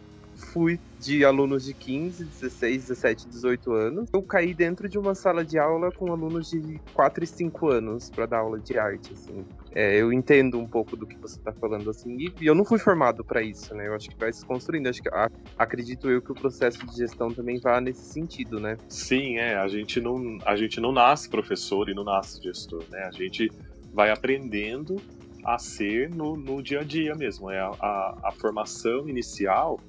fui 0.53 0.79
de 0.99 1.25
alunos 1.25 1.65
de 1.65 1.73
15, 1.73 2.25
16, 2.25 2.89
17, 2.89 3.29
18 3.29 3.73
anos. 3.73 4.09
Eu 4.13 4.23
caí 4.23 4.55
dentro 4.55 4.89
de 4.89 4.99
uma 4.99 5.15
sala 5.15 5.45
de 5.45 5.59
aula 5.59 5.91
com 5.93 6.13
alunos 6.13 6.51
de 6.51 6.79
4 6.93 7.25
e 7.25 7.27
5 7.27 7.69
anos 7.69 8.11
para 8.11 8.27
dar 8.27 8.39
aula 8.39 8.59
de 8.59 8.79
arte, 8.79 9.13
assim. 9.13 9.45
É, 9.75 9.97
eu 9.97 10.13
entendo 10.13 10.59
um 10.59 10.67
pouco 10.67 10.97
do 10.97 11.07
que 11.07 11.17
você 11.19 11.39
está 11.39 11.53
falando, 11.53 11.89
assim, 11.89 12.17
e 12.19 12.47
eu 12.47 12.55
não 12.55 12.65
fui 12.65 12.79
formado 12.79 13.25
para 13.25 13.43
isso, 13.43 13.75
né? 13.75 13.89
Eu 13.89 13.95
acho 13.95 14.09
que 14.11 14.19
vai 14.19 14.33
se 14.33 14.45
construindo. 14.45 14.87
Acho 14.89 15.03
que, 15.03 15.11
acredito 15.59 16.11
eu 16.11 16.21
que 16.21 16.33
o 16.33 16.35
processo 16.35 16.85
de 16.87 16.97
gestão 16.97 17.29
também 17.33 17.59
vá 17.59 17.81
nesse 17.81 18.13
sentido, 18.13 18.61
né? 18.61 18.77
Sim, 18.89 19.39
é. 19.39 19.57
A 19.57 19.69
gente 19.69 20.01
não, 20.01 20.39
a 20.45 20.57
gente 20.57 20.81
não 20.81 20.93
nasce 20.93 21.29
professor 21.29 21.89
e 21.89 21.95
não 21.95 22.05
nasce 22.05 22.43
gestor, 22.43 22.85
né? 22.91 23.05
A 23.05 23.11
gente 23.11 23.51
vai 23.93 24.11
aprendendo 24.11 24.97
a 25.45 25.59
ser 25.59 26.11
no, 26.11 26.37
no 26.37 26.63
dia 26.63 26.81
a 26.81 26.85
dia 26.85 27.15
mesmo. 27.15 27.51
É 27.51 27.59
a, 27.59 27.71
a, 27.81 28.19
a 28.25 28.33
formação 28.33 29.09
inicial 29.09 29.81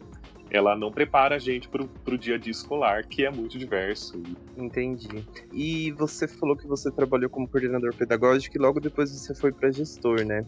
ela 0.49 0.75
não 0.75 0.91
prepara 0.91 1.35
a 1.35 1.39
gente 1.39 1.67
para 1.67 1.83
o 1.83 2.17
dia 2.17 2.35
a 2.35 2.37
dia 2.37 2.51
escolar, 2.51 3.07
que 3.07 3.25
é 3.25 3.31
muito 3.31 3.57
diverso. 3.57 4.21
Entendi. 4.57 5.25
E 5.51 5.91
você 5.91 6.27
falou 6.27 6.55
que 6.55 6.67
você 6.67 6.91
trabalhou 6.91 7.29
como 7.29 7.47
coordenador 7.47 7.95
pedagógico 7.95 8.57
e 8.57 8.59
logo 8.59 8.79
depois 8.79 9.11
você 9.11 9.33
foi 9.33 9.51
para 9.51 9.71
gestor, 9.71 10.23
né? 10.25 10.45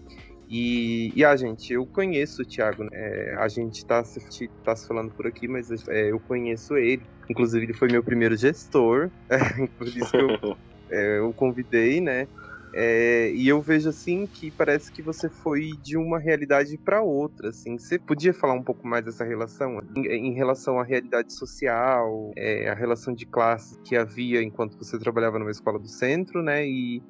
E, 0.47 1.11
e 1.15 1.25
a 1.25 1.31
ah, 1.31 1.35
gente, 1.35 1.73
eu 1.73 1.85
conheço 1.87 2.43
o 2.43 2.45
Thiago, 2.45 2.83
né? 2.83 2.89
é, 2.93 3.35
a 3.39 3.47
gente 3.47 3.77
está 3.77 4.03
se, 4.03 4.47
tá 4.63 4.75
se 4.75 4.87
falando 4.87 5.11
por 5.11 5.25
aqui, 5.25 5.47
mas 5.47 5.71
é, 5.87 6.11
eu 6.11 6.19
conheço 6.19 6.77
ele. 6.77 7.01
Inclusive, 7.27 7.65
ele 7.65 7.73
foi 7.73 7.87
meu 7.87 8.03
primeiro 8.03 8.37
gestor, 8.37 9.09
é, 9.29 9.67
por 9.67 9.87
isso 9.87 10.11
que 10.11 10.17
eu, 10.17 10.57
é, 10.91 11.17
eu 11.17 11.33
convidei, 11.33 11.99
né? 11.99 12.27
É, 12.77 13.31
e 13.31 13.47
eu 13.47 13.61
vejo 13.61 13.87
assim 13.87 14.27
que 14.27 14.51
parece 14.51 14.91
que 14.91 15.01
você 15.01 15.29
foi 15.29 15.61
de 15.81 15.97
uma 15.97 16.19
realidade 16.19 16.77
para 16.83 17.01
outra, 17.01 17.47
assim. 17.47 17.77
Você 17.77 17.97
podia 17.97 18.33
falar 18.33 18.53
um 18.53 18.63
pouco 18.63 18.85
mais 18.85 19.05
dessa 19.05 19.23
relação 19.23 19.79
em, 19.95 20.29
em 20.29 20.33
relação 20.33 20.77
à 20.77 20.83
realidade 20.83 21.33
social, 21.33 22.31
é, 22.35 22.67
a 22.67 22.73
relação 22.73 23.13
de 23.13 23.25
classe 23.25 23.79
que 23.85 23.95
havia 23.95 24.43
enquanto 24.43 24.77
você 24.77 24.99
trabalhava 24.99 25.39
numa 25.39 25.51
escola 25.51 25.79
do 25.79 25.87
centro, 25.87 26.43
né? 26.43 26.67
E, 26.67 27.01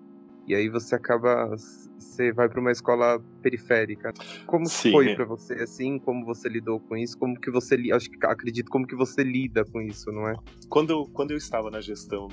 e 0.47 0.53
aí 0.53 0.69
você 0.69 0.93
acaba 0.93 1.49
você 1.97 2.31
vai 2.31 2.47
para 2.47 2.61
uma 2.61 2.71
escola 2.71 3.19
periférica. 3.41 4.13
Como 4.45 4.67
Sim, 4.67 4.91
foi 4.91 5.09
é. 5.09 5.15
para 5.15 5.25
você 5.25 5.55
assim? 5.55 5.97
Como 5.97 6.23
você 6.23 6.47
lidou 6.47 6.79
com 6.79 6.95
isso? 6.95 7.17
Como 7.17 7.33
que 7.39 7.49
você 7.49 7.75
acho 7.91 8.07
que 8.07 8.23
acredito 8.23 8.69
como 8.69 8.85
que 8.85 8.95
você 8.95 9.23
lida 9.23 9.65
com 9.65 9.81
isso, 9.81 10.11
não 10.11 10.29
é? 10.29 10.35
Quando 10.69 11.09
quando 11.11 11.31
eu 11.31 11.37
estava 11.37 11.71
na 11.71 11.81
gestão 11.81 12.27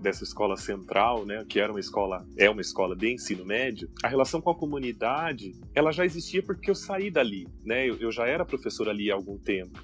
dessa 0.00 0.24
escola 0.24 0.56
central, 0.56 1.24
né, 1.24 1.44
que 1.48 1.60
era 1.60 1.72
uma 1.72 1.80
escola, 1.80 2.26
é 2.36 2.50
uma 2.50 2.60
escola 2.60 2.96
de 2.96 3.12
ensino 3.12 3.44
médio, 3.44 3.88
a 4.02 4.08
relação 4.08 4.40
com 4.40 4.50
a 4.50 4.54
comunidade, 4.54 5.54
ela 5.74 5.92
já 5.92 6.04
existia 6.04 6.42
porque 6.42 6.70
eu 6.70 6.74
saí 6.74 7.10
dali, 7.10 7.46
né? 7.64 7.86
Eu, 7.86 8.10
já 8.10 8.26
era 8.26 8.44
professor 8.44 8.88
ali 8.88 9.10
há 9.10 9.14
algum 9.14 9.38
tempo. 9.38 9.80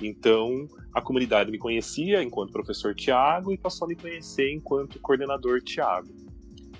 Então, 0.00 0.66
a 0.92 1.00
comunidade 1.00 1.50
me 1.50 1.58
conhecia 1.58 2.22
enquanto 2.22 2.52
professor 2.52 2.94
Tiago 2.94 3.52
e 3.52 3.58
passou 3.58 3.86
a 3.86 3.88
me 3.88 3.96
conhecer 3.96 4.52
enquanto 4.52 5.00
coordenador 5.00 5.60
Tiago. 5.60 6.08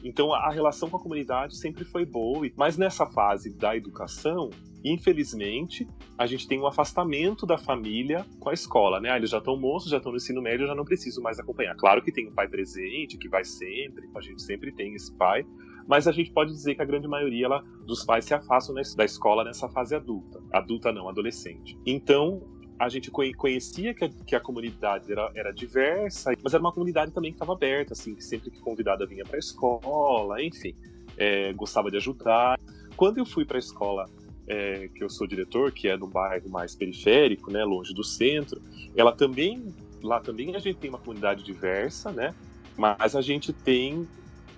Então, 0.02 0.34
a 0.34 0.50
relação 0.50 0.90
com 0.90 0.96
a 0.96 1.00
comunidade 1.00 1.56
sempre 1.56 1.84
foi 1.84 2.04
boa, 2.04 2.46
mas 2.56 2.76
nessa 2.76 3.06
fase 3.06 3.50
da 3.56 3.76
educação, 3.76 4.50
Infelizmente, 4.84 5.88
a 6.18 6.26
gente 6.26 6.46
tem 6.46 6.60
um 6.60 6.66
afastamento 6.66 7.46
da 7.46 7.56
família 7.56 8.26
com 8.38 8.50
a 8.50 8.52
escola, 8.52 9.00
né? 9.00 9.10
Ah, 9.10 9.16
eles 9.16 9.30
já 9.30 9.38
estão 9.38 9.56
moços, 9.56 9.90
já 9.90 9.96
estão 9.96 10.12
no 10.12 10.18
ensino 10.18 10.42
médio, 10.42 10.64
eu 10.64 10.68
já 10.68 10.74
não 10.74 10.84
preciso 10.84 11.22
mais 11.22 11.40
acompanhar. 11.40 11.74
Claro 11.74 12.02
que 12.02 12.12
tem 12.12 12.28
um 12.28 12.32
pai 12.32 12.46
presente, 12.46 13.16
que 13.16 13.28
vai 13.28 13.44
sempre, 13.44 14.08
a 14.14 14.20
gente 14.20 14.42
sempre 14.42 14.70
tem 14.70 14.94
esse 14.94 15.10
pai, 15.16 15.46
mas 15.88 16.06
a 16.06 16.12
gente 16.12 16.30
pode 16.30 16.52
dizer 16.52 16.74
que 16.74 16.82
a 16.82 16.84
grande 16.84 17.08
maioria 17.08 17.46
ela, 17.46 17.64
dos 17.86 18.04
pais 18.04 18.26
se 18.26 18.34
afastam 18.34 18.74
da 18.74 19.04
escola 19.04 19.42
nessa 19.42 19.70
fase 19.70 19.94
adulta. 19.94 20.42
Adulta 20.52 20.92
não, 20.92 21.08
adolescente. 21.08 21.78
Então, 21.86 22.42
a 22.78 22.88
gente 22.90 23.10
conhecia 23.10 23.94
que 23.94 24.04
a, 24.04 24.08
que 24.08 24.36
a 24.36 24.40
comunidade 24.40 25.10
era, 25.10 25.30
era, 25.34 25.50
diversa, 25.50 26.32
mas 26.42 26.52
era 26.52 26.62
uma 26.62 26.72
comunidade 26.72 27.12
também 27.12 27.30
que 27.30 27.36
estava 27.36 27.54
aberta, 27.54 27.94
assim, 27.94 28.14
que 28.14 28.22
sempre 28.22 28.50
que 28.50 28.60
convidada 28.60 29.06
vinha 29.06 29.24
para 29.24 29.36
a 29.36 29.38
escola, 29.38 30.42
enfim, 30.42 30.74
é, 31.16 31.54
gostava 31.54 31.90
de 31.90 31.96
ajudar. 31.96 32.58
Quando 32.96 33.18
eu 33.18 33.24
fui 33.24 33.44
para 33.44 33.56
a 33.56 33.60
escola 33.60 34.06
é, 34.46 34.88
que 34.94 35.02
eu 35.02 35.10
sou 35.10 35.26
diretor, 35.26 35.72
que 35.72 35.88
é 35.88 35.96
no 35.96 36.06
bairro 36.06 36.48
mais 36.50 36.74
periférico, 36.74 37.50
né, 37.50 37.64
longe 37.64 37.94
do 37.94 38.04
centro, 38.04 38.60
ela 38.96 39.12
também 39.12 39.74
lá 40.04 40.20
também 40.20 40.54
a 40.54 40.58
gente 40.58 40.78
tem 40.78 40.90
uma 40.90 40.98
comunidade 40.98 41.42
diversa, 41.42 42.12
né? 42.12 42.34
Mas 42.76 43.16
a 43.16 43.22
gente 43.22 43.52
tem 43.52 44.06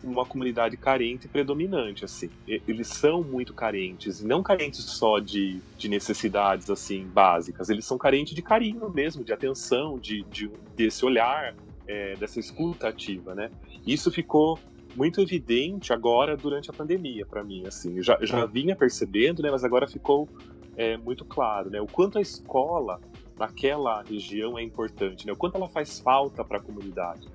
uma 0.03 0.25
comunidade 0.25 0.77
carente 0.77 1.29
predominante, 1.29 2.05
assim. 2.05 2.29
Eles 2.47 2.89
são 2.89 3.23
muito 3.23 3.55
carentes, 3.55 4.23
não 4.23 4.43
carentes 4.43 4.85
só 4.85 5.19
de, 5.19 5.61
de 5.77 5.89
necessidades, 5.89 6.69
assim, 6.71 7.07
básicas. 7.07 7.69
Eles 7.69 7.85
são 7.85 7.97
carentes 7.97 8.35
de 8.35 8.43
carinho 8.43 8.91
mesmo, 8.91 9.25
de 9.25 9.33
atenção, 9.33 9.99
de, 9.99 10.23
de 10.25 10.51
desse 10.75 11.05
olhar, 11.05 11.55
é, 11.87 12.15
dessa 12.17 12.41
escuta 12.41 12.89
ativa, 12.89 13.35
né? 13.35 13.51
Isso 13.87 14.11
ficou 14.11 14.59
muito 14.97 15.21
evidente 15.21 15.93
agora 15.93 16.37
durante 16.37 16.71
a 16.71 16.73
pandemia 16.73 17.27
para 17.27 17.45
mim, 17.45 17.65
assim. 17.67 17.97
Eu 17.97 18.03
já, 18.03 18.17
eu 18.21 18.27
já 18.27 18.41
é. 18.41 18.47
vinha 18.47 18.75
percebendo, 18.75 19.43
né, 19.43 19.51
mas 19.51 19.63
agora 19.63 19.87
ficou 19.87 20.29
é, 20.77 20.97
muito 20.97 21.25
claro, 21.25 21.71
né, 21.71 21.81
o 21.81 21.87
quanto 21.87 22.19
a 22.19 22.21
escola 22.21 23.01
naquela 23.39 24.03
região 24.03 24.59
é 24.59 24.63
importante, 24.63 25.27
né, 25.27 25.33
o 25.33 25.37
quanto 25.37 25.57
ela 25.57 25.69
faz 25.69 25.99
falta 25.99 26.45
para 26.45 26.59
a 26.59 26.61
comunidade. 26.61 27.29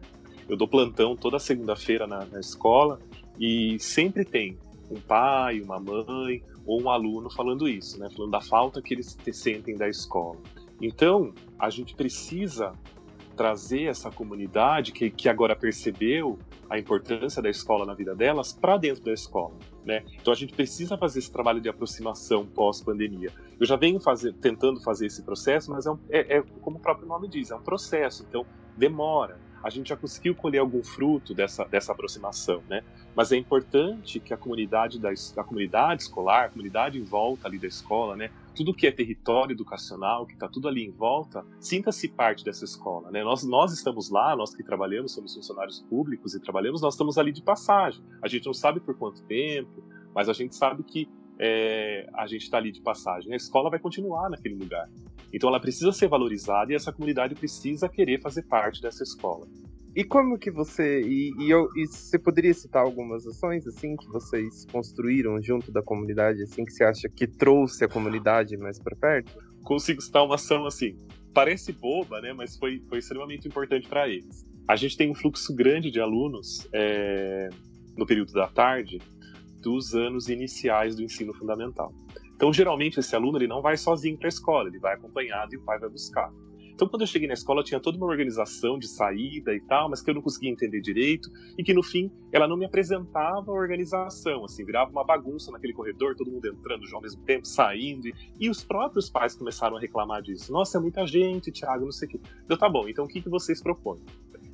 Eu 0.49 0.57
dou 0.57 0.67
plantão 0.67 1.15
toda 1.15 1.39
segunda-feira 1.39 2.07
na, 2.07 2.25
na 2.25 2.39
escola 2.39 2.99
e 3.39 3.77
sempre 3.79 4.25
tem 4.25 4.57
um 4.89 4.99
pai, 4.99 5.61
uma 5.61 5.79
mãe 5.79 6.43
ou 6.65 6.81
um 6.81 6.89
aluno 6.89 7.29
falando 7.29 7.67
isso, 7.69 7.99
né, 7.99 8.09
falando 8.09 8.31
da 8.31 8.41
falta 8.41 8.81
que 8.81 8.93
eles 8.93 9.17
sentem 9.31 9.77
da 9.77 9.87
escola. 9.87 10.37
Então, 10.81 11.31
a 11.59 11.69
gente 11.69 11.93
precisa 11.93 12.73
trazer 13.35 13.83
essa 13.83 14.11
comunidade 14.11 14.91
que, 14.91 15.09
que 15.09 15.29
agora 15.29 15.55
percebeu 15.55 16.37
a 16.71 16.79
importância 16.79 17.41
da 17.41 17.49
escola 17.49 17.85
na 17.85 17.93
vida 17.93 18.15
delas 18.15 18.53
para 18.53 18.77
dentro 18.77 19.03
da 19.03 19.11
escola. 19.11 19.53
Né? 19.85 20.05
Então 20.19 20.31
a 20.31 20.35
gente 20.35 20.53
precisa 20.53 20.97
fazer 20.97 21.19
esse 21.19 21.29
trabalho 21.29 21.59
de 21.59 21.67
aproximação 21.67 22.45
pós-pandemia. 22.45 23.29
Eu 23.59 23.65
já 23.65 23.75
venho 23.75 23.99
fazer, 23.99 24.33
tentando 24.35 24.81
fazer 24.81 25.07
esse 25.07 25.21
processo, 25.21 25.69
mas 25.69 25.85
é, 25.85 25.91
um, 25.91 25.99
é, 26.09 26.37
é, 26.37 26.41
como 26.61 26.77
o 26.77 26.79
próprio 26.79 27.05
nome 27.05 27.27
diz, 27.27 27.51
é 27.51 27.55
um 27.55 27.61
processo, 27.61 28.25
então 28.27 28.45
demora 28.77 29.37
a 29.63 29.69
gente 29.69 29.89
já 29.89 29.97
conseguiu 29.97 30.35
colher 30.35 30.59
algum 30.59 30.83
fruto 30.83 31.33
dessa, 31.33 31.65
dessa 31.65 31.91
aproximação, 31.91 32.63
né? 32.69 32.83
Mas 33.15 33.31
é 33.31 33.37
importante 33.37 34.19
que 34.19 34.33
a 34.33 34.37
comunidade 34.37 34.99
da 34.99 35.09
a 35.37 35.43
comunidade 35.43 36.03
escolar, 36.03 36.45
a 36.45 36.49
comunidade 36.49 36.97
em 36.97 37.03
volta 37.03 37.47
ali 37.47 37.59
da 37.59 37.67
escola, 37.67 38.15
né? 38.15 38.31
Tudo 38.55 38.73
que 38.73 38.87
é 38.87 38.91
território 38.91 39.53
educacional, 39.53 40.25
que 40.25 40.33
está 40.33 40.47
tudo 40.47 40.67
ali 40.67 40.85
em 40.85 40.91
volta, 40.91 41.45
sinta-se 41.59 42.07
parte 42.07 42.43
dessa 42.43 42.65
escola, 42.65 43.11
né? 43.11 43.23
Nós, 43.23 43.43
nós 43.43 43.73
estamos 43.73 44.09
lá, 44.09 44.35
nós 44.35 44.55
que 44.55 44.63
trabalhamos, 44.63 45.13
somos 45.13 45.33
funcionários 45.33 45.81
públicos 45.89 46.33
e 46.33 46.39
trabalhamos, 46.39 46.81
nós 46.81 46.93
estamos 46.93 47.17
ali 47.17 47.31
de 47.31 47.41
passagem. 47.41 48.03
A 48.21 48.27
gente 48.27 48.45
não 48.45 48.53
sabe 48.53 48.79
por 48.79 48.95
quanto 48.95 49.21
tempo, 49.23 49.83
mas 50.13 50.27
a 50.27 50.33
gente 50.33 50.55
sabe 50.55 50.83
que 50.83 51.07
é, 51.43 52.07
a 52.13 52.27
gente 52.27 52.43
está 52.43 52.57
ali 52.57 52.71
de 52.71 52.81
passagem. 52.81 53.33
A 53.33 53.35
escola 53.35 53.69
vai 53.69 53.79
continuar 53.79 54.29
naquele 54.29 54.53
lugar. 54.53 54.87
Então 55.33 55.49
ela 55.49 55.59
precisa 55.59 55.91
ser 55.91 56.07
valorizada 56.07 56.71
e 56.71 56.75
essa 56.75 56.93
comunidade 56.93 57.33
precisa 57.33 57.89
querer 57.89 58.21
fazer 58.21 58.43
parte 58.43 58.79
dessa 58.79 59.01
escola. 59.01 59.47
E 59.95 60.03
como 60.03 60.37
que 60.37 60.51
você. 60.51 61.01
E, 61.01 61.31
e, 61.39 61.49
eu, 61.49 61.67
e 61.75 61.87
você 61.87 62.19
poderia 62.19 62.53
citar 62.53 62.83
algumas 62.83 63.25
ações 63.25 63.65
assim 63.65 63.95
que 63.97 64.07
vocês 64.07 64.65
construíram 64.71 65.41
junto 65.41 65.71
da 65.71 65.81
comunidade, 65.81 66.43
assim, 66.43 66.63
que 66.63 66.71
você 66.71 66.83
acha 66.83 67.09
que 67.09 67.27
trouxe 67.27 67.83
a 67.83 67.89
comunidade 67.89 68.55
mais 68.55 68.79
para 68.79 68.95
perto? 68.95 69.33
Consigo 69.63 69.99
citar 69.99 70.23
uma 70.23 70.35
ação 70.35 70.65
assim. 70.65 70.95
Parece 71.33 71.73
boba, 71.73 72.21
né? 72.21 72.33
Mas 72.33 72.55
foi, 72.55 72.81
foi 72.87 72.99
extremamente 72.99 73.47
importante 73.47 73.87
para 73.87 74.07
eles. 74.07 74.45
A 74.67 74.75
gente 74.75 74.95
tem 74.95 75.09
um 75.09 75.15
fluxo 75.15 75.53
grande 75.53 75.89
de 75.91 75.99
alunos 75.99 76.67
é, 76.71 77.49
no 77.97 78.05
período 78.05 78.31
da 78.31 78.47
tarde 78.47 78.99
dos 79.61 79.93
anos 79.93 80.27
iniciais 80.27 80.95
do 80.95 81.03
ensino 81.03 81.33
fundamental. 81.33 81.93
Então, 82.35 82.51
geralmente, 82.51 82.99
esse 82.99 83.15
aluno 83.15 83.37
ele 83.37 83.47
não 83.47 83.61
vai 83.61 83.77
sozinho 83.77 84.17
para 84.17 84.27
a 84.27 84.29
escola, 84.29 84.67
ele 84.67 84.79
vai 84.79 84.95
acompanhado 84.95 85.53
e 85.53 85.57
o 85.57 85.61
pai 85.61 85.79
vai 85.79 85.89
buscar. 85.89 86.31
Então, 86.73 86.89
quando 86.89 87.01
eu 87.01 87.07
cheguei 87.07 87.27
na 87.27 87.35
escola, 87.35 87.63
tinha 87.63 87.79
toda 87.79 87.95
uma 87.95 88.07
organização 88.07 88.79
de 88.79 88.87
saída 88.87 89.53
e 89.53 89.61
tal, 89.61 89.87
mas 89.87 90.01
que 90.01 90.09
eu 90.09 90.15
não 90.15 90.21
conseguia 90.23 90.49
entender 90.49 90.81
direito 90.81 91.29
e 91.55 91.63
que 91.63 91.75
no 91.75 91.83
fim 91.83 92.11
ela 92.31 92.47
não 92.47 92.57
me 92.57 92.65
apresentava 92.65 93.51
a 93.51 93.53
organização, 93.53 94.45
assim, 94.45 94.65
virava 94.65 94.89
uma 94.89 95.03
bagunça 95.03 95.51
naquele 95.51 95.73
corredor, 95.73 96.15
todo 96.15 96.31
mundo 96.31 96.47
entrando 96.47 96.87
já 96.87 96.95
ao 96.95 97.01
mesmo 97.03 97.21
tempo, 97.23 97.47
saindo. 97.47 98.07
E, 98.07 98.13
e 98.39 98.49
os 98.49 98.63
próprios 98.63 99.11
pais 99.11 99.35
começaram 99.35 99.77
a 99.77 99.79
reclamar 99.79 100.23
disso. 100.23 100.51
Nossa, 100.51 100.79
é 100.79 100.81
muita 100.81 101.05
gente, 101.05 101.51
Thiago, 101.51 101.85
não 101.85 101.91
sei 101.91 102.07
o 102.07 102.11
quê. 102.11 102.19
Eu, 102.49 102.57
tá 102.57 102.67
bom, 102.67 102.89
então 102.89 103.05
o 103.05 103.07
que, 103.07 103.21
que 103.21 103.29
vocês 103.29 103.61
propõem? 103.61 104.03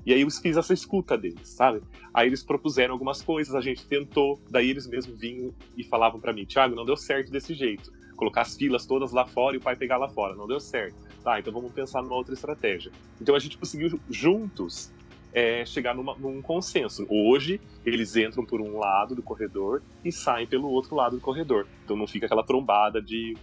E 0.07 0.13
aí 0.13 0.21
eu 0.21 0.31
fiz 0.31 0.55
essa 0.55 0.73
escuta 0.73 1.17
deles, 1.17 1.49
sabe? 1.49 1.81
Aí 2.13 2.27
eles 2.27 2.41
propuseram 2.41 2.93
algumas 2.93 3.21
coisas, 3.21 3.53
a 3.53 3.59
gente 3.59 3.85
tentou, 3.85 4.39
daí 4.49 4.69
eles 4.69 4.87
mesmos 4.87 5.19
vinham 5.19 5.53
e 5.75 5.83
falavam 5.83 6.17
para 6.17 6.31
mim, 6.31 6.45
Thiago, 6.45 6.73
não 6.73 6.85
deu 6.85 6.95
certo 6.95 7.29
desse 7.29 7.53
jeito. 7.53 7.91
Colocar 8.15 8.43
as 8.43 8.55
filas 8.55 8.85
todas 8.85 9.11
lá 9.11 9.25
fora 9.25 9.57
e 9.57 9.59
o 9.59 9.61
pai 9.61 9.75
pegar 9.75 9.97
lá 9.97 10.07
fora, 10.07 10.33
não 10.33 10.47
deu 10.47 10.61
certo. 10.61 10.95
Tá, 11.21 11.37
então 11.41 11.51
vamos 11.51 11.73
pensar 11.73 12.01
numa 12.01 12.15
outra 12.15 12.33
estratégia. 12.33 12.89
Então 13.19 13.35
a 13.35 13.39
gente 13.39 13.57
conseguiu 13.57 13.99
juntos 14.09 14.93
é, 15.33 15.65
chegar 15.65 15.93
numa, 15.93 16.15
num 16.15 16.41
consenso. 16.41 17.05
Hoje, 17.09 17.59
eles 17.83 18.15
entram 18.15 18.45
por 18.45 18.61
um 18.61 18.79
lado 18.79 19.13
do 19.13 19.21
corredor 19.21 19.83
e 20.05 20.11
saem 20.11 20.47
pelo 20.47 20.69
outro 20.69 20.95
lado 20.95 21.17
do 21.17 21.21
corredor. 21.21 21.67
Então 21.83 21.97
não 21.97 22.07
fica 22.07 22.27
aquela 22.27 22.45
trombada 22.45 23.01
de, 23.01 23.35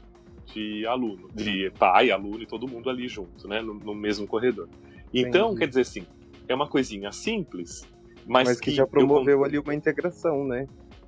de 0.47 0.87
aluno, 0.87 1.29
de 1.35 1.71
pai, 1.79 2.11
aluno 2.11 2.43
e 2.43 2.47
todo 2.47 2.67
mundo 2.67 2.89
ali 2.89 3.07
junto, 3.07 3.47
né, 3.47 3.61
no, 3.61 3.75
no 3.75 3.95
mesmo 3.95 4.27
corredor. 4.27 4.67
Então, 5.13 5.49
Entendi. 5.49 5.59
quer 5.59 5.69
dizer 5.69 5.83
assim, 5.83 6.07
é 6.49 6.55
uma 6.55 6.69
coisinha 6.69 7.11
simples, 7.13 7.87
mas, 8.27 8.49
mas 8.49 8.61
que, 8.61 8.71
que, 8.71 8.77
já 8.77 8.87
promoveu 8.87 9.39
eu... 9.39 9.45
ali 9.45 9.59
uma 9.59 9.75
integração, 9.75 10.45
né? 10.45 10.67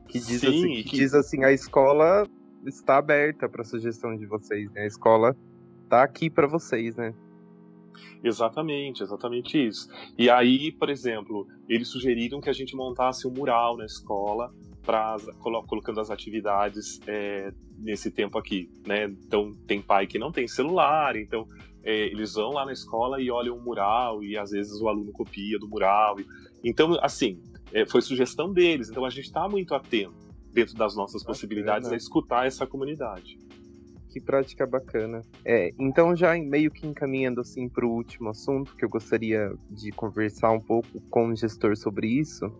Que 0.08 0.18
diz, 0.18 0.40
Sim, 0.40 0.48
assim, 0.48 0.74
que, 0.74 0.84
que 0.84 0.96
diz 0.96 1.14
assim, 1.14 1.44
a 1.44 1.52
escola 1.52 2.26
está 2.64 2.98
aberta 2.98 3.48
para 3.48 3.62
a 3.62 3.64
sugestão 3.64 4.16
de 4.16 4.26
vocês, 4.26 4.70
né? 4.72 4.82
A 4.82 4.86
escola 4.86 5.36
está 5.84 6.02
aqui 6.02 6.30
para 6.30 6.46
vocês, 6.46 6.96
né? 6.96 7.14
Exatamente, 8.22 9.02
exatamente 9.02 9.66
isso. 9.66 9.88
E 10.18 10.28
aí, 10.28 10.72
por 10.72 10.90
exemplo, 10.90 11.46
eles 11.68 11.88
sugeriram 11.88 12.40
que 12.40 12.50
a 12.50 12.52
gente 12.52 12.74
montasse 12.74 13.26
um 13.26 13.30
mural 13.30 13.76
na 13.76 13.84
escola 13.84 14.52
para 14.82 15.16
colocando 15.40 16.00
as 16.00 16.10
atividades 16.10 17.00
é, 17.06 17.52
nesse 17.78 18.10
tempo 18.10 18.38
aqui, 18.38 18.70
né? 18.86 19.04
Então 19.04 19.52
tem 19.66 19.82
pai 19.82 20.06
que 20.06 20.18
não 20.18 20.30
tem 20.30 20.46
celular, 20.46 21.16
então 21.16 21.46
eles 21.90 22.34
vão 22.34 22.52
lá 22.52 22.64
na 22.64 22.72
escola 22.72 23.20
e 23.20 23.30
olham 23.30 23.56
o 23.56 23.62
mural 23.62 24.22
e 24.22 24.36
às 24.36 24.50
vezes 24.50 24.80
o 24.80 24.88
aluno 24.88 25.12
copia 25.12 25.58
do 25.58 25.68
mural. 25.68 26.16
Então, 26.64 26.98
assim, 27.00 27.40
é, 27.72 27.86
foi 27.86 28.02
sugestão 28.02 28.52
deles. 28.52 28.90
Então 28.90 29.04
a 29.04 29.10
gente 29.10 29.26
está 29.26 29.48
muito 29.48 29.74
atento 29.74 30.26
dentro 30.52 30.74
das 30.74 30.96
nossas 30.96 31.22
possibilidades 31.22 31.90
a 31.92 31.96
escutar 31.96 32.46
essa 32.46 32.66
comunidade. 32.66 33.38
Que 34.08 34.20
prática 34.20 34.66
bacana. 34.66 35.20
É, 35.44 35.74
então 35.78 36.16
já 36.16 36.34
meio 36.38 36.70
que 36.70 36.86
encaminhando 36.86 37.42
assim 37.42 37.68
para 37.68 37.84
o 37.84 37.90
último 37.90 38.30
assunto 38.30 38.74
que 38.74 38.82
eu 38.82 38.88
gostaria 38.88 39.52
de 39.70 39.92
conversar 39.92 40.52
um 40.52 40.60
pouco 40.60 41.00
com 41.10 41.28
o 41.28 41.36
gestor 41.36 41.76
sobre 41.76 42.08
isso. 42.08 42.50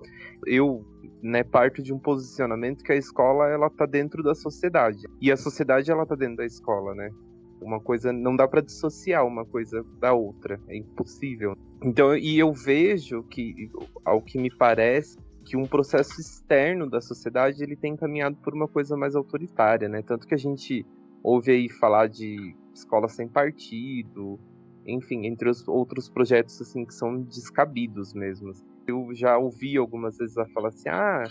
Eu 0.45 0.85
né, 1.23 1.43
parto 1.43 1.83
de 1.83 1.95
um 1.95 1.99
posicionamento 1.99 2.85
que 2.85 2.93
a 2.93 2.97
escola 2.97 3.49
ela 3.49 3.71
tá 3.71 3.87
dentro 3.87 4.23
da 4.23 4.35
sociedade 4.35 5.09
e 5.19 5.33
a 5.33 5.37
sociedade 5.37 5.91
ela 5.91 6.05
tá 6.05 6.15
dentro 6.15 6.37
da 6.37 6.45
escola, 6.45 6.95
né? 6.95 7.11
Uma 7.61 7.81
coisa 7.81 8.13
não 8.13 8.37
dá 8.37 8.47
para 8.47 8.61
dissociar 8.61 9.27
uma 9.27 9.45
coisa 9.45 9.85
da 10.01 10.13
outra, 10.13 10.61
é 10.69 10.77
impossível. 10.77 11.55
Então, 11.83 12.17
e 12.17 12.39
eu 12.39 12.53
vejo 12.53 13.23
que, 13.25 13.71
ao 14.05 14.23
que 14.23 14.39
me 14.39 14.51
parece, 14.51 15.19
que 15.47 15.57
um 15.57 15.67
processo 15.67 16.21
externo 16.21 16.89
da 16.89 17.01
sociedade 17.01 17.63
ele 17.63 17.77
tem 17.77 17.97
caminhado 17.97 18.37
por 18.43 18.55
uma 18.55 18.67
coisa 18.67 18.97
mais 18.97 19.15
autoritária, 19.15 19.89
né? 19.89 20.03
Tanto 20.03 20.27
que 20.27 20.35
a 20.35 20.39
gente 20.39 20.85
ouve 21.23 21.53
aí 21.53 21.69
falar 21.71 22.09
de 22.09 22.55
escola 22.75 23.09
sem 23.09 23.29
partido, 23.29 24.39
enfim, 24.87 25.27
entre 25.27 25.49
os 25.49 25.67
outros 25.67 26.09
projetos 26.09 26.61
assim 26.61 26.85
que 26.85 26.95
são 26.95 27.23
descabidos 27.23 28.13
mesmo. 28.15 28.53
Eu 28.87 29.09
já 29.15 29.37
ouvi 29.39 29.77
algumas 29.77 30.17
vezes 30.17 30.37
a 30.37 30.47
falar 30.47 30.69
assim, 30.69 30.89
ah, 30.89 31.25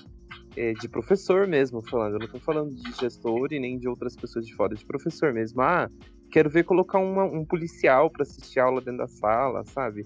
é, 0.57 0.73
de 0.73 0.89
professor 0.89 1.47
mesmo 1.47 1.81
falando, 1.81 2.13
eu 2.13 2.19
não 2.19 2.25
estou 2.25 2.41
falando 2.41 2.73
de 2.73 2.91
gestor 2.93 3.47
e 3.51 3.59
nem 3.59 3.77
de 3.77 3.87
outras 3.87 4.15
pessoas 4.15 4.45
de 4.45 4.53
fora, 4.55 4.75
de 4.75 4.85
professor 4.85 5.33
mesmo. 5.33 5.61
Ah, 5.61 5.89
quero 6.31 6.49
ver 6.49 6.63
colocar 6.63 6.99
uma, 6.99 7.23
um 7.23 7.45
policial 7.45 8.09
para 8.09 8.23
assistir 8.23 8.59
aula 8.59 8.81
dentro 8.81 8.99
da 8.99 9.07
sala, 9.07 9.63
sabe? 9.65 10.05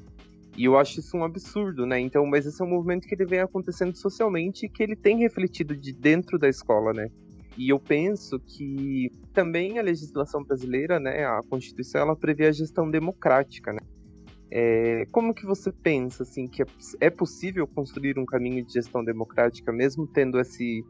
E 0.57 0.65
eu 0.65 0.77
acho 0.77 0.99
isso 0.99 1.15
um 1.15 1.23
absurdo, 1.23 1.85
né? 1.85 1.99
Então, 1.99 2.25
mas 2.25 2.45
esse 2.45 2.61
é 2.61 2.65
um 2.65 2.69
movimento 2.69 3.07
que 3.07 3.15
ele 3.15 3.25
vem 3.25 3.39
acontecendo 3.39 3.95
socialmente 3.95 4.65
e 4.65 4.69
que 4.69 4.83
ele 4.83 4.95
tem 4.95 5.17
refletido 5.17 5.75
de 5.75 5.93
dentro 5.93 6.37
da 6.37 6.49
escola, 6.49 6.91
né? 6.91 7.09
E 7.57 7.69
eu 7.69 7.79
penso 7.79 8.39
que 8.39 9.11
também 9.33 9.79
a 9.79 9.81
legislação 9.81 10.43
brasileira, 10.43 10.99
né, 10.99 11.25
a 11.25 11.41
Constituição, 11.49 12.01
ela 12.01 12.15
prevê 12.15 12.47
a 12.47 12.51
gestão 12.51 12.89
democrática, 12.89 13.73
né? 13.73 13.79
É, 14.51 15.05
como 15.11 15.33
que 15.33 15.45
você 15.45 15.71
pensa 15.71 16.23
assim 16.23 16.47
que 16.47 16.63
é, 16.63 16.65
é 17.01 17.09
possível 17.09 17.67
construir 17.67 18.17
um 18.17 18.25
caminho 18.25 18.65
de 18.65 18.73
gestão 18.73 19.03
democrática 19.03 19.71
mesmo 19.71 20.07
tendo 20.07 20.39
esse, 20.39 20.83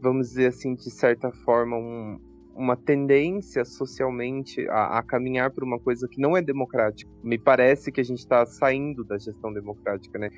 vamos 0.00 0.28
dizer 0.28 0.46
assim, 0.46 0.74
de 0.74 0.90
certa 0.90 1.32
forma 1.44 1.76
um, 1.76 2.20
uma 2.58 2.76
tendência 2.76 3.64
socialmente 3.64 4.68
a, 4.68 4.98
a, 4.98 5.02
caminhar 5.02 5.52
por 5.52 5.62
uma 5.62 5.78
coisa 5.78 6.08
que 6.08 6.20
não 6.20 6.36
é 6.36 6.42
democrática. 6.42 7.08
Me 7.22 7.38
parece 7.38 7.92
que 7.92 8.00
a 8.00 8.04
gente 8.04 8.18
está 8.18 8.44
saindo 8.44 9.04
da 9.04 9.16
gestão 9.16 9.52
democrática, 9.52 10.18
né? 10.18 10.28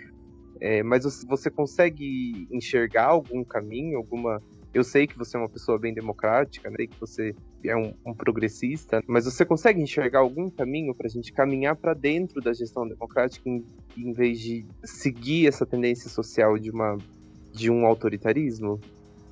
É, 0.61 0.83
mas 0.83 1.05
você 1.25 1.51
consegue 1.51 2.47
enxergar 2.51 3.07
algum 3.07 3.43
caminho, 3.43 3.97
alguma 3.97 4.43
eu 4.73 4.85
sei 4.85 5.07
que 5.07 5.19
você 5.19 5.37
é 5.37 5.41
uma 5.41 5.49
pessoa 5.49 5.79
bem 5.79 5.93
democrática, 5.93 6.71
né? 6.71 6.77
sei 6.77 6.87
que 6.87 7.01
você 7.01 7.35
é 7.65 7.77
um, 7.77 7.93
um, 8.07 8.15
progressista, 8.15 9.03
mas 9.07 9.25
você 9.25 9.45
consegue 9.45 9.83
enxergar 9.83 10.21
algum 10.21 10.49
caminho 10.49 10.95
para 10.95 11.07
a 11.07 11.11
gente 11.11 11.33
caminhar 11.33 11.75
para 11.75 11.93
dentro 11.93 12.41
da 12.41 12.53
gestão 12.53 12.87
democrática 12.87 13.49
em, 13.49 13.65
em, 13.97 14.13
vez 14.13 14.39
de 14.39 14.65
seguir 14.85 15.49
essa 15.49 15.67
tendência 15.67 16.09
social 16.09 16.57
de, 16.57 16.71
uma, 16.71 16.97
de 17.53 17.69
um 17.69 17.85
autoritarismo? 17.85 18.79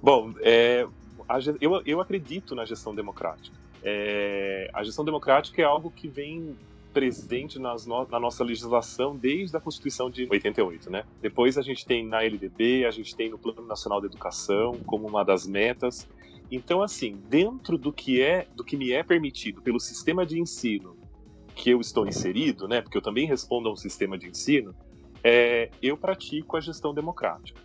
Bom, 0.03 0.35
é, 0.41 0.87
a, 1.29 1.39
eu, 1.61 1.83
eu 1.85 2.01
acredito 2.01 2.55
na 2.55 2.65
gestão 2.65 2.95
democrática. 2.95 3.57
É, 3.83 4.71
a 4.73 4.83
gestão 4.83 5.05
democrática 5.05 5.61
é 5.63 5.65
algo 5.65 5.91
que 5.91 6.09
vem 6.09 6.57
presente 6.93 7.59
nas 7.59 7.87
no, 7.87 8.07
na 8.09 8.19
nossa 8.19 8.43
legislação 8.43 9.15
desde 9.15 9.57
a 9.57 9.61
Constituição 9.61 10.11
de 10.11 10.27
88, 10.29 10.91
né? 10.91 11.05
Depois 11.21 11.59
a 11.59 11.63
gente 11.63 11.87
tem 11.87 12.05
na 12.05 12.23
LDB, 12.23 12.87
a 12.87 12.91
gente 12.91 13.15
tem 13.15 13.31
no 13.31 13.39
Plano 13.39 13.67
Nacional 13.67 14.01
de 14.01 14.07
Educação 14.07 14.79
como 14.87 15.07
uma 15.07 15.25
das 15.25 15.47
metas. 15.47 16.09
Então, 16.51 16.83
assim, 16.83 17.17
dentro 17.29 17.77
do 17.77 17.93
que 17.93 18.23
é, 18.23 18.49
do 18.55 18.65
que 18.65 18.77
me 18.77 18.91
é 18.91 19.03
permitido 19.03 19.61
pelo 19.61 19.79
sistema 19.79 20.25
de 20.25 20.41
ensino 20.41 20.97
que 21.55 21.71
eu 21.71 21.81
estou 21.81 22.07
inserido, 22.07 22.67
né? 22.67 22.81
Porque 22.81 22.97
eu 22.97 23.03
também 23.03 23.27
respondo 23.27 23.69
a 23.69 23.73
um 23.73 23.77
sistema 23.77 24.17
de 24.17 24.29
ensino, 24.29 24.75
é, 25.23 25.71
eu 25.83 25.97
pratico 25.97 26.57
a 26.57 26.61
gestão 26.61 26.95
democrática. 26.95 27.61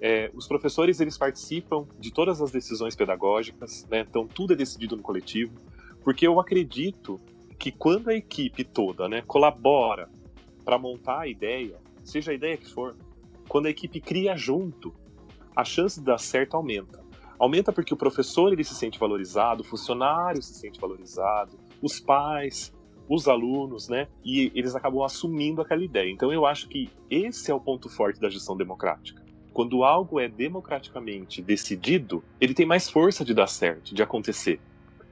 É, 0.00 0.30
os 0.34 0.46
professores 0.46 0.98
eles 0.98 1.18
participam 1.18 1.86
de 1.98 2.10
todas 2.10 2.40
as 2.40 2.50
decisões 2.50 2.96
pedagógicas, 2.96 3.86
né? 3.90 4.00
então 4.08 4.26
tudo 4.26 4.54
é 4.54 4.56
decidido 4.56 4.96
no 4.96 5.02
coletivo, 5.02 5.52
porque 6.02 6.26
eu 6.26 6.40
acredito 6.40 7.20
que 7.58 7.70
quando 7.70 8.08
a 8.08 8.14
equipe 8.14 8.64
toda 8.64 9.06
né, 9.06 9.22
colabora 9.26 10.08
para 10.64 10.78
montar 10.78 11.20
a 11.20 11.28
ideia, 11.28 11.76
seja 12.02 12.30
a 12.30 12.34
ideia 12.34 12.56
que 12.56 12.66
for, 12.66 12.96
quando 13.46 13.66
a 13.66 13.70
equipe 13.70 14.00
cria 14.00 14.34
junto, 14.34 14.94
a 15.54 15.64
chance 15.64 16.00
de 16.00 16.06
dar 16.06 16.18
certo 16.18 16.56
aumenta. 16.56 17.04
Aumenta 17.38 17.70
porque 17.70 17.92
o 17.92 17.96
professor 17.96 18.52
ele 18.52 18.64
se 18.64 18.74
sente 18.74 18.98
valorizado, 18.98 19.62
o 19.62 19.64
funcionário 19.64 20.42
se 20.42 20.54
sente 20.54 20.80
valorizado, 20.80 21.58
os 21.82 22.00
pais, 22.00 22.72
os 23.08 23.28
alunos, 23.28 23.88
né? 23.88 24.08
E 24.24 24.52
eles 24.54 24.74
acabam 24.74 25.02
assumindo 25.02 25.60
aquela 25.60 25.82
ideia. 25.82 26.10
Então 26.10 26.32
eu 26.32 26.46
acho 26.46 26.68
que 26.68 26.88
esse 27.10 27.50
é 27.50 27.54
o 27.54 27.60
ponto 27.60 27.88
forte 27.88 28.20
da 28.20 28.30
gestão 28.30 28.56
democrática 28.56 29.19
quando 29.52 29.84
algo 29.84 30.20
é 30.20 30.28
democraticamente 30.28 31.42
decidido, 31.42 32.22
ele 32.40 32.54
tem 32.54 32.66
mais 32.66 32.88
força 32.88 33.24
de 33.24 33.34
dar 33.34 33.46
certo, 33.46 33.94
de 33.94 34.02
acontecer. 34.02 34.60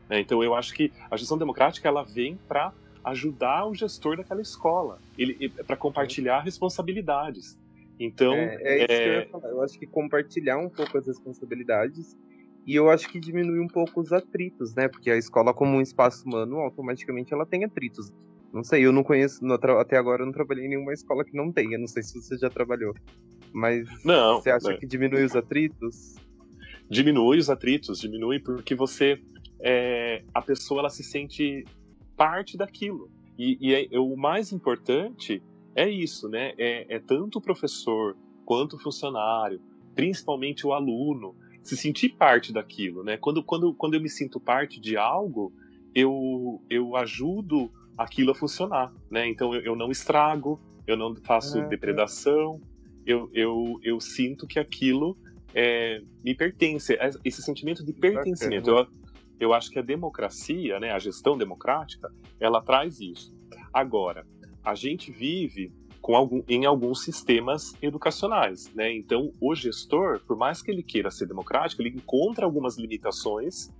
Né? 0.09 0.21
Então 0.21 0.43
eu 0.43 0.55
acho 0.55 0.75
que 0.75 0.93
a 1.11 1.17
gestão 1.17 1.37
democrática 1.37 1.89
ela 1.89 2.03
vem 2.03 2.39
para 2.49 2.73
ajudar 3.05 3.67
o 3.67 3.75
gestor 3.75 4.17
daquela 4.17 4.41
escola, 4.41 4.99
ele 5.17 5.49
para 5.67 5.77
compartilhar 5.77 6.41
responsabilidades. 6.41 7.59
Então 7.99 8.35
é, 8.35 8.59
é 8.63 8.85
isso 8.85 8.93
é... 8.93 8.97
que 8.97 9.09
eu 9.09 9.15
ia 9.15 9.29
falar. 9.29 9.49
Eu 9.49 9.63
acho 9.63 9.79
que 9.79 9.87
compartilhar 9.87 10.59
um 10.59 10.69
pouco 10.69 10.99
as 10.99 11.07
responsabilidades 11.07 12.17
e 12.67 12.75
eu 12.75 12.91
acho 12.91 13.09
que 13.09 13.19
diminui 13.19 13.61
um 13.61 13.67
pouco 13.67 14.01
os 14.01 14.13
atritos, 14.13 14.75
né? 14.75 14.89
Porque 14.89 15.11
a 15.11 15.17
escola 15.17 15.55
como 15.55 15.77
um 15.77 15.81
espaço 15.81 16.27
humano, 16.27 16.59
automaticamente 16.59 17.33
ela 17.33 17.47
tem 17.47 17.65
atritos. 17.65 18.13
Não 18.53 18.63
sei, 18.63 18.85
eu 18.85 18.93
não 18.93 19.03
conheço, 19.03 19.41
até 19.79 19.97
agora 19.97 20.23
eu 20.23 20.27
não 20.27 20.33
trabalhei 20.33 20.67
em 20.67 20.71
nenhuma 20.71 20.93
escola 20.93 21.25
que 21.25 21.37
não 21.37 21.53
tenha, 21.53 21.79
não 21.79 21.87
sei 21.87 22.03
se 22.03 22.21
você 22.21 22.37
já 22.39 22.49
trabalhou. 22.49 22.95
Mas 23.53 23.87
não, 24.05 24.41
você 24.41 24.51
acha 24.51 24.77
que 24.77 24.87
diminui 24.87 25.25
os 25.25 25.35
atritos? 25.35 26.17
Diminui 26.89 27.39
os 27.39 27.51
atritos, 27.51 28.01
diminui 28.01 28.41
porque 28.41 28.75
você. 28.75 29.21
É, 29.61 30.23
a 30.33 30.41
pessoa 30.41 30.81
ela 30.81 30.91
se 30.91 31.03
sente 31.03 31.65
parte 32.17 32.57
daquilo. 32.57 33.11
E, 33.39 33.59
e 33.61 33.75
é, 33.75 33.99
o 33.99 34.17
mais 34.17 34.53
importante 34.53 35.43
é 35.75 35.89
isso, 35.89 36.29
né? 36.29 36.55
É, 36.59 36.97
é 36.97 36.99
tanto 36.99 37.39
o 37.39 37.41
professor 37.41 38.17
quanto 38.45 38.77
o 38.77 38.79
funcionário, 38.79 39.61
principalmente 39.95 40.67
o 40.67 40.73
aluno, 40.73 41.37
se 41.63 41.77
sentir 41.77 42.11
parte 42.11 42.53
daquilo, 42.53 43.05
né? 43.05 43.17
Quando, 43.17 43.43
quando, 43.43 43.75
quando 43.75 43.95
eu 43.95 44.01
me 44.01 44.09
sinto 44.09 44.41
parte 44.41 44.81
de 44.81 44.97
algo, 44.97 45.53
eu, 45.95 46.63
eu 46.69 46.97
ajudo 46.97 47.71
aquilo 47.97 48.33
a 48.33 48.35
funcionar, 48.35 48.93
né? 49.11 49.29
Então 49.29 49.55
eu, 49.55 49.61
eu 49.61 49.77
não 49.77 49.91
estrago, 49.91 50.61
eu 50.87 50.97
não 50.97 51.15
faço 51.15 51.59
é, 51.59 51.69
depredação, 51.69 52.61
eu, 53.09 53.31
eu, 53.33 53.81
eu 53.83 53.99
sinto 54.01 54.47
que 54.47 54.59
aquilo 54.59 55.17
é, 55.55 56.03
me 56.23 56.35
pertence. 56.35 56.93
É, 56.93 57.09
esse 57.25 57.43
sentimento 57.43 57.83
de 57.83 57.95
pertencimento. 57.95 58.69
Eu, 58.69 58.87
eu 59.41 59.55
acho 59.55 59.71
que 59.71 59.79
a 59.79 59.83
democracia, 59.83 60.79
né, 60.79 60.93
a 60.93 60.99
gestão 60.99 61.39
democrática, 61.39 62.13
ela 62.39 62.61
traz 62.61 63.01
isso. 63.01 63.35
Agora, 63.73 64.27
a 64.63 64.75
gente 64.75 65.11
vive 65.11 65.73
com 66.03 66.15
algum, 66.15 66.43
em 66.47 66.67
alguns 66.67 67.03
sistemas 67.03 67.73
educacionais. 67.81 68.71
Né? 68.75 68.95
Então, 68.95 69.33
o 69.41 69.55
gestor, 69.55 70.21
por 70.27 70.37
mais 70.37 70.61
que 70.61 70.71
ele 70.71 70.83
queira 70.83 71.11
ser 71.11 71.27
democrático, 71.27 71.81
ele 71.81 71.97
encontra 71.97 72.45
algumas 72.45 72.77
limitações 72.77 73.71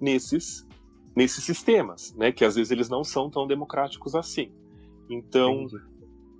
nesses, 0.00 0.66
nesses 1.14 1.44
sistemas, 1.44 2.14
né? 2.14 2.32
que 2.32 2.42
às 2.42 2.54
vezes 2.54 2.70
eles 2.70 2.88
não 2.88 3.04
são 3.04 3.28
tão 3.28 3.46
democráticos 3.46 4.14
assim. 4.14 4.50
Então, 5.10 5.64
Entendi 5.64 5.91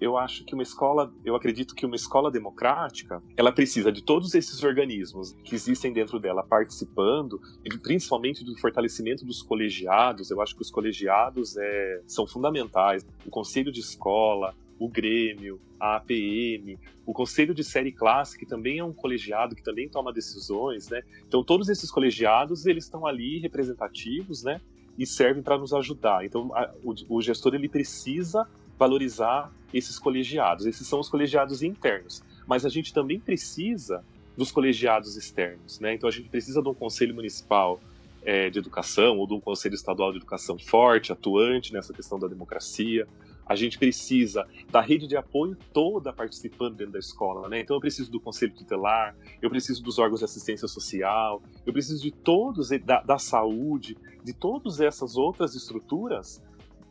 eu 0.03 0.17
acho 0.17 0.45
que 0.45 0.53
uma 0.53 0.65
escola, 0.65 1.15
eu 1.25 1.37
acredito 1.37 1.77
que 1.77 1.87
uma 1.87 1.95
escola 1.95 2.29
democrática, 2.29 3.23
ela 3.37 3.53
precisa 3.53 3.93
de 3.93 4.03
todos 4.03 4.35
esses 4.35 4.61
organismos 4.65 5.33
que 5.45 5.55
existem 5.55 5.93
dentro 5.93 6.19
dela 6.19 6.43
participando, 6.43 7.41
principalmente 7.81 8.45
do 8.45 8.59
fortalecimento 8.59 9.25
dos 9.25 9.43
colegiados. 9.43 10.29
Eu 10.29 10.41
acho 10.41 10.57
que 10.57 10.63
os 10.63 10.73
colegiados 10.73 11.57
é, 11.57 12.03
são 12.05 12.27
fundamentais. 12.27 13.07
O 13.25 13.31
conselho 13.31 13.71
de 13.71 13.79
escola, 13.79 14.53
o 14.77 14.89
Grêmio, 14.89 15.61
a 15.79 15.97
APM, 15.97 16.77
o 17.07 17.13
Conselho 17.13 17.55
de 17.55 17.63
Série 17.63 17.93
Classe, 17.93 18.37
que 18.37 18.45
também 18.45 18.81
é 18.81 18.85
um 18.85 18.93
colegiado 18.93 19.55
que 19.55 19.63
também 19.63 19.89
toma 19.89 20.13
decisões, 20.13 20.89
né? 20.89 21.03
Então 21.29 21.45
todos 21.45 21.69
esses 21.69 21.93
colegiados 21.93 22.67
eles 22.67 22.85
estão 22.85 23.07
ali 23.07 23.39
representativos, 23.39 24.43
né? 24.43 24.61
E 24.99 25.07
servem 25.07 25.45
para 25.45 25.57
nos 25.57 25.73
ajudar. 25.73 26.25
Então 26.25 26.51
a, 26.57 26.73
o, 26.83 27.17
o 27.17 27.23
gestor 27.23 27.55
ele 27.55 27.69
precisa 27.69 28.49
valorizar 28.79 29.53
esses 29.73 29.99
colegiados. 29.99 30.67
Esses 30.67 30.87
são 30.87 31.01
os 31.01 31.09
colegiados 31.09 31.63
internos. 31.63 32.23
Mas 32.47 32.67
a 32.67 32.69
gente 32.69 32.93
também 32.93 33.19
precisa 33.19 34.05
dos 34.37 34.51
colegiados 34.51 35.17
externos. 35.17 35.79
Né? 35.81 35.95
Então 35.95 36.09
a 36.09 36.13
gente 36.13 36.29
precisa 36.29 36.63
de 36.63 36.69
um 36.69 36.75
conselho 36.75 37.15
municipal 37.15 37.81
é, 38.25 38.51
de 38.51 38.59
educação 38.59 39.19
ou 39.19 39.27
de 39.27 39.35
um 39.35 39.41
conselho 39.41 39.75
estadual 39.75 40.13
de 40.13 40.19
educação 40.19 40.59
forte, 40.59 41.13
atuante 41.13 41.73
nessa 41.73 41.93
questão 41.93 42.19
da 42.19 42.29
democracia. 42.29 43.07
A 43.45 43.57
gente 43.57 43.77
precisa 43.79 44.47
da 44.71 44.81
rede 44.81 45.07
de 45.07 45.17
apoio 45.17 45.57
toda 45.73 46.13
participando 46.13 46.77
dentro 46.77 46.93
da 46.93 46.99
escola, 47.01 47.49
né? 47.49 47.61
Então 47.61 47.77
eu 47.77 47.81
preciso 47.81 48.11
do 48.11 48.21
conselho 48.21 48.55
tutelar, 48.55 49.17
eu 49.43 49.51
preciso 49.51 49.83
dos 49.83 49.99
órgãos 49.99 50.21
de 50.21 50.25
assistência 50.25 50.69
social, 50.69 51.43
eu 51.67 51.73
preciso 51.73 52.01
de 52.01 52.13
todos 52.13 52.71
da, 52.85 53.03
da 53.03 53.19
saúde, 53.19 53.97
de 54.23 54.33
todas 54.33 54.81
essas 54.81 55.17
outras 55.17 55.57
estruturas 55.57 56.41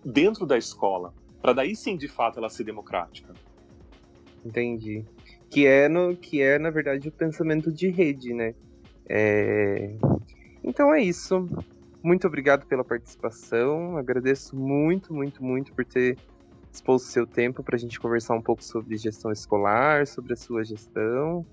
dentro 0.04 0.46
da 0.46 0.58
escola, 0.58 1.14
para 1.42 1.54
daí 1.54 1.76
sim, 1.76 1.98
de 1.98 2.08
fato, 2.08 2.40
ela 2.40 2.50
ser 2.50 2.64
democrática. 2.64 3.34
Entendi. 4.46 5.06
Que 5.50 5.66
é, 5.66 5.90
no, 5.90 6.16
que 6.16 6.42
é 6.42 6.58
na 6.58 6.70
verdade, 6.70 7.10
o 7.10 7.12
pensamento 7.12 7.72
de 7.72 7.90
rede, 7.90 8.34
né? 8.34 8.54
É... 9.08 9.96
Então 10.64 10.94
é 10.94 11.02
isso. 11.02 11.48
Muito 12.04 12.26
obrigado 12.28 12.66
pela 12.66 12.84
participação. 12.84 13.98
Agradeço 13.98 14.56
muito, 14.56 15.14
muito, 15.14 15.44
muito 15.44 15.74
por 15.74 15.86
ter 15.86 16.18
exposto 16.72 17.08
seu 17.08 17.28
tempo 17.28 17.62
para 17.62 17.76
a 17.76 17.80
gente 17.80 18.00
conversar 18.00 18.36
um 18.36 18.42
pouco 18.42 18.64
sobre 18.64 18.98
gestão 18.98 19.32
escolar, 19.32 20.08
sobre 20.08 20.34
a 20.34 20.38
sua 20.38 20.64
gestão. 20.64 21.46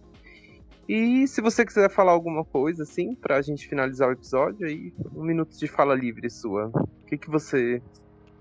E 0.89 1.27
se 1.27 1.43
você 1.43 1.67
quiser 1.67 1.91
falar 1.91 2.13
alguma 2.13 2.45
coisa, 2.45 2.85
assim, 2.85 3.15
para 3.15 3.37
a 3.37 3.43
gente 3.43 3.69
finalizar 3.69 4.09
o 4.09 4.13
episódio, 4.13 4.67
aí 4.67 4.93
um 5.15 5.23
minuto 5.23 5.59
de 5.59 5.67
fala 5.67 5.95
livre 5.95 6.31
sua. 6.31 6.69
O 6.69 7.07
que, 7.07 7.19
que 7.19 7.29
você 7.29 7.83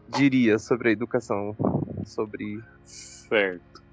diria 0.10 0.60
sobre 0.60 0.90
a 0.90 0.92
educação? 0.92 1.56
Sobre. 2.06 2.62
Certo. 2.84 3.84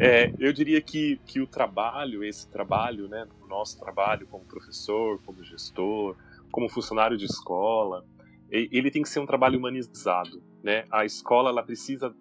É, 0.00 0.32
eu 0.38 0.52
diria 0.52 0.80
que, 0.80 1.20
que 1.24 1.40
o 1.40 1.46
trabalho, 1.46 2.24
esse 2.24 2.48
trabalho, 2.48 3.08
né, 3.08 3.26
o 3.40 3.46
nosso 3.46 3.78
trabalho 3.78 4.26
como 4.26 4.44
professor, 4.44 5.20
como 5.24 5.42
gestor, 5.44 6.16
como 6.50 6.68
funcionário 6.68 7.16
de 7.16 7.24
escola, 7.24 8.04
ele 8.50 8.90
tem 8.90 9.02
que 9.02 9.08
ser 9.08 9.20
um 9.20 9.26
trabalho 9.26 9.58
humanizado, 9.58 10.42
né? 10.62 10.84
A 10.90 11.06
escola 11.06 11.48
ela 11.48 11.62
precisa 11.62 12.14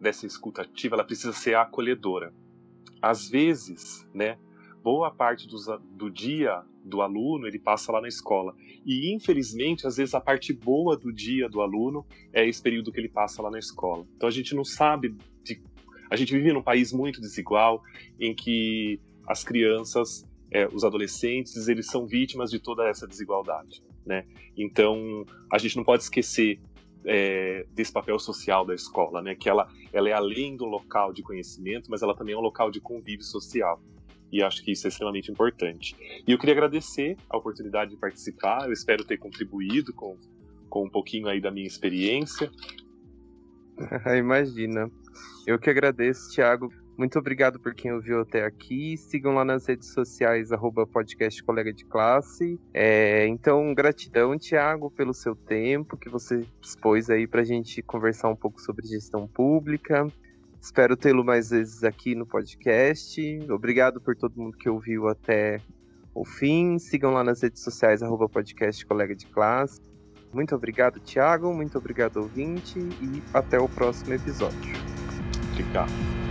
dessa 0.00 0.26
escuta 0.26 0.62
ativa, 0.62 0.96
ela 0.96 1.04
precisa 1.04 1.32
ser 1.32 1.56
acolhedora. 1.56 2.32
Às 3.02 3.28
vezes, 3.28 4.08
né, 4.14 4.38
boa 4.82 5.10
parte 5.10 5.46
do, 5.46 5.56
do 5.78 6.10
dia 6.10 6.64
do 6.84 7.00
aluno 7.00 7.46
ele 7.46 7.58
passa 7.58 7.90
lá 7.90 8.00
na 8.00 8.08
escola. 8.08 8.54
E 8.84 9.12
infelizmente, 9.12 9.86
às 9.86 9.96
vezes 9.96 10.14
a 10.14 10.20
parte 10.20 10.52
boa 10.52 10.96
do 10.96 11.12
dia 11.12 11.48
do 11.48 11.62
aluno 11.62 12.04
é 12.32 12.46
esse 12.46 12.62
período 12.62 12.92
que 12.92 13.00
ele 13.00 13.08
passa 13.08 13.40
lá 13.40 13.50
na 13.50 13.58
escola. 13.58 14.06
Então 14.16 14.28
a 14.28 14.32
gente 14.32 14.54
não 14.54 14.64
sabe 14.64 15.16
de... 15.42 15.60
a 16.10 16.16
gente 16.16 16.32
vive 16.32 16.52
num 16.52 16.62
país 16.62 16.92
muito 16.92 17.20
desigual 17.20 17.82
em 18.20 18.34
que 18.34 19.00
as 19.26 19.42
crianças, 19.42 20.28
é, 20.50 20.68
os 20.68 20.84
adolescentes, 20.84 21.66
eles 21.66 21.86
são 21.86 22.06
vítimas 22.06 22.50
de 22.50 22.58
toda 22.58 22.86
essa 22.86 23.06
desigualdade, 23.06 23.82
né? 24.04 24.26
Então 24.56 25.24
a 25.50 25.56
gente 25.56 25.76
não 25.76 25.84
pode 25.84 26.02
esquecer 26.02 26.60
é, 27.06 27.66
desse 27.72 27.92
papel 27.92 28.18
social 28.18 28.66
da 28.66 28.74
escola, 28.74 29.22
né? 29.22 29.34
Que 29.34 29.48
ela, 29.48 29.66
ela 29.90 30.08
é 30.10 30.12
além 30.12 30.54
do 30.54 30.66
local 30.66 31.12
de 31.14 31.22
conhecimento, 31.22 31.90
mas 31.90 32.02
ela 32.02 32.14
também 32.14 32.34
é 32.34 32.38
um 32.38 32.42
local 32.42 32.70
de 32.70 32.80
convívio 32.80 33.24
social 33.24 33.80
e 34.34 34.42
acho 34.42 34.64
que 34.64 34.72
isso 34.72 34.88
é 34.88 34.90
extremamente 34.90 35.30
importante. 35.30 35.94
E 36.26 36.32
eu 36.32 36.36
queria 36.36 36.54
agradecer 36.54 37.16
a 37.30 37.36
oportunidade 37.36 37.92
de 37.92 37.96
participar, 37.96 38.66
eu 38.66 38.72
espero 38.72 39.04
ter 39.04 39.16
contribuído 39.16 39.94
com, 39.94 40.18
com 40.68 40.86
um 40.86 40.90
pouquinho 40.90 41.28
aí 41.28 41.40
da 41.40 41.52
minha 41.52 41.68
experiência. 41.68 42.50
Imagina. 44.18 44.90
Eu 45.46 45.56
que 45.56 45.70
agradeço, 45.70 46.34
Thiago. 46.34 46.68
Muito 46.98 47.16
obrigado 47.16 47.60
por 47.60 47.74
quem 47.74 47.92
ouviu 47.92 48.22
até 48.22 48.44
aqui. 48.44 48.96
Sigam 48.96 49.34
lá 49.34 49.44
nas 49.44 49.66
redes 49.66 49.92
sociais, 49.92 50.50
arroba 50.50 50.84
podcast 50.84 51.40
colega 51.44 51.72
de 51.72 51.84
classe. 51.84 52.58
É, 52.72 53.28
então, 53.28 53.72
gratidão, 53.72 54.36
Tiago, 54.36 54.90
pelo 54.90 55.14
seu 55.14 55.36
tempo 55.36 55.96
que 55.96 56.08
você 56.08 56.40
expôs 56.60 57.08
aí 57.08 57.28
para 57.28 57.42
a 57.42 57.44
gente 57.44 57.82
conversar 57.82 58.30
um 58.30 58.36
pouco 58.36 58.60
sobre 58.60 58.86
gestão 58.86 59.28
pública. 59.28 60.08
Espero 60.64 60.96
tê-lo 60.96 61.22
mais 61.22 61.50
vezes 61.50 61.84
aqui 61.84 62.14
no 62.14 62.24
podcast. 62.24 63.20
Obrigado 63.50 64.00
por 64.00 64.16
todo 64.16 64.34
mundo 64.34 64.56
que 64.56 64.66
ouviu 64.66 65.08
até 65.08 65.60
o 66.14 66.24
fim. 66.24 66.78
Sigam 66.78 67.12
lá 67.12 67.22
nas 67.22 67.42
redes 67.42 67.62
sociais, 67.62 68.02
arroba 68.02 68.26
podcast 68.30 68.84
colega 68.86 69.14
de 69.14 69.26
classe. 69.26 69.78
Muito 70.32 70.54
obrigado, 70.54 70.98
Thiago. 71.00 71.52
Muito 71.52 71.76
obrigado, 71.76 72.16
ouvinte. 72.16 72.78
E 72.78 73.22
até 73.34 73.58
o 73.58 73.68
próximo 73.68 74.14
episódio. 74.14 74.72
Obrigado. 75.52 76.23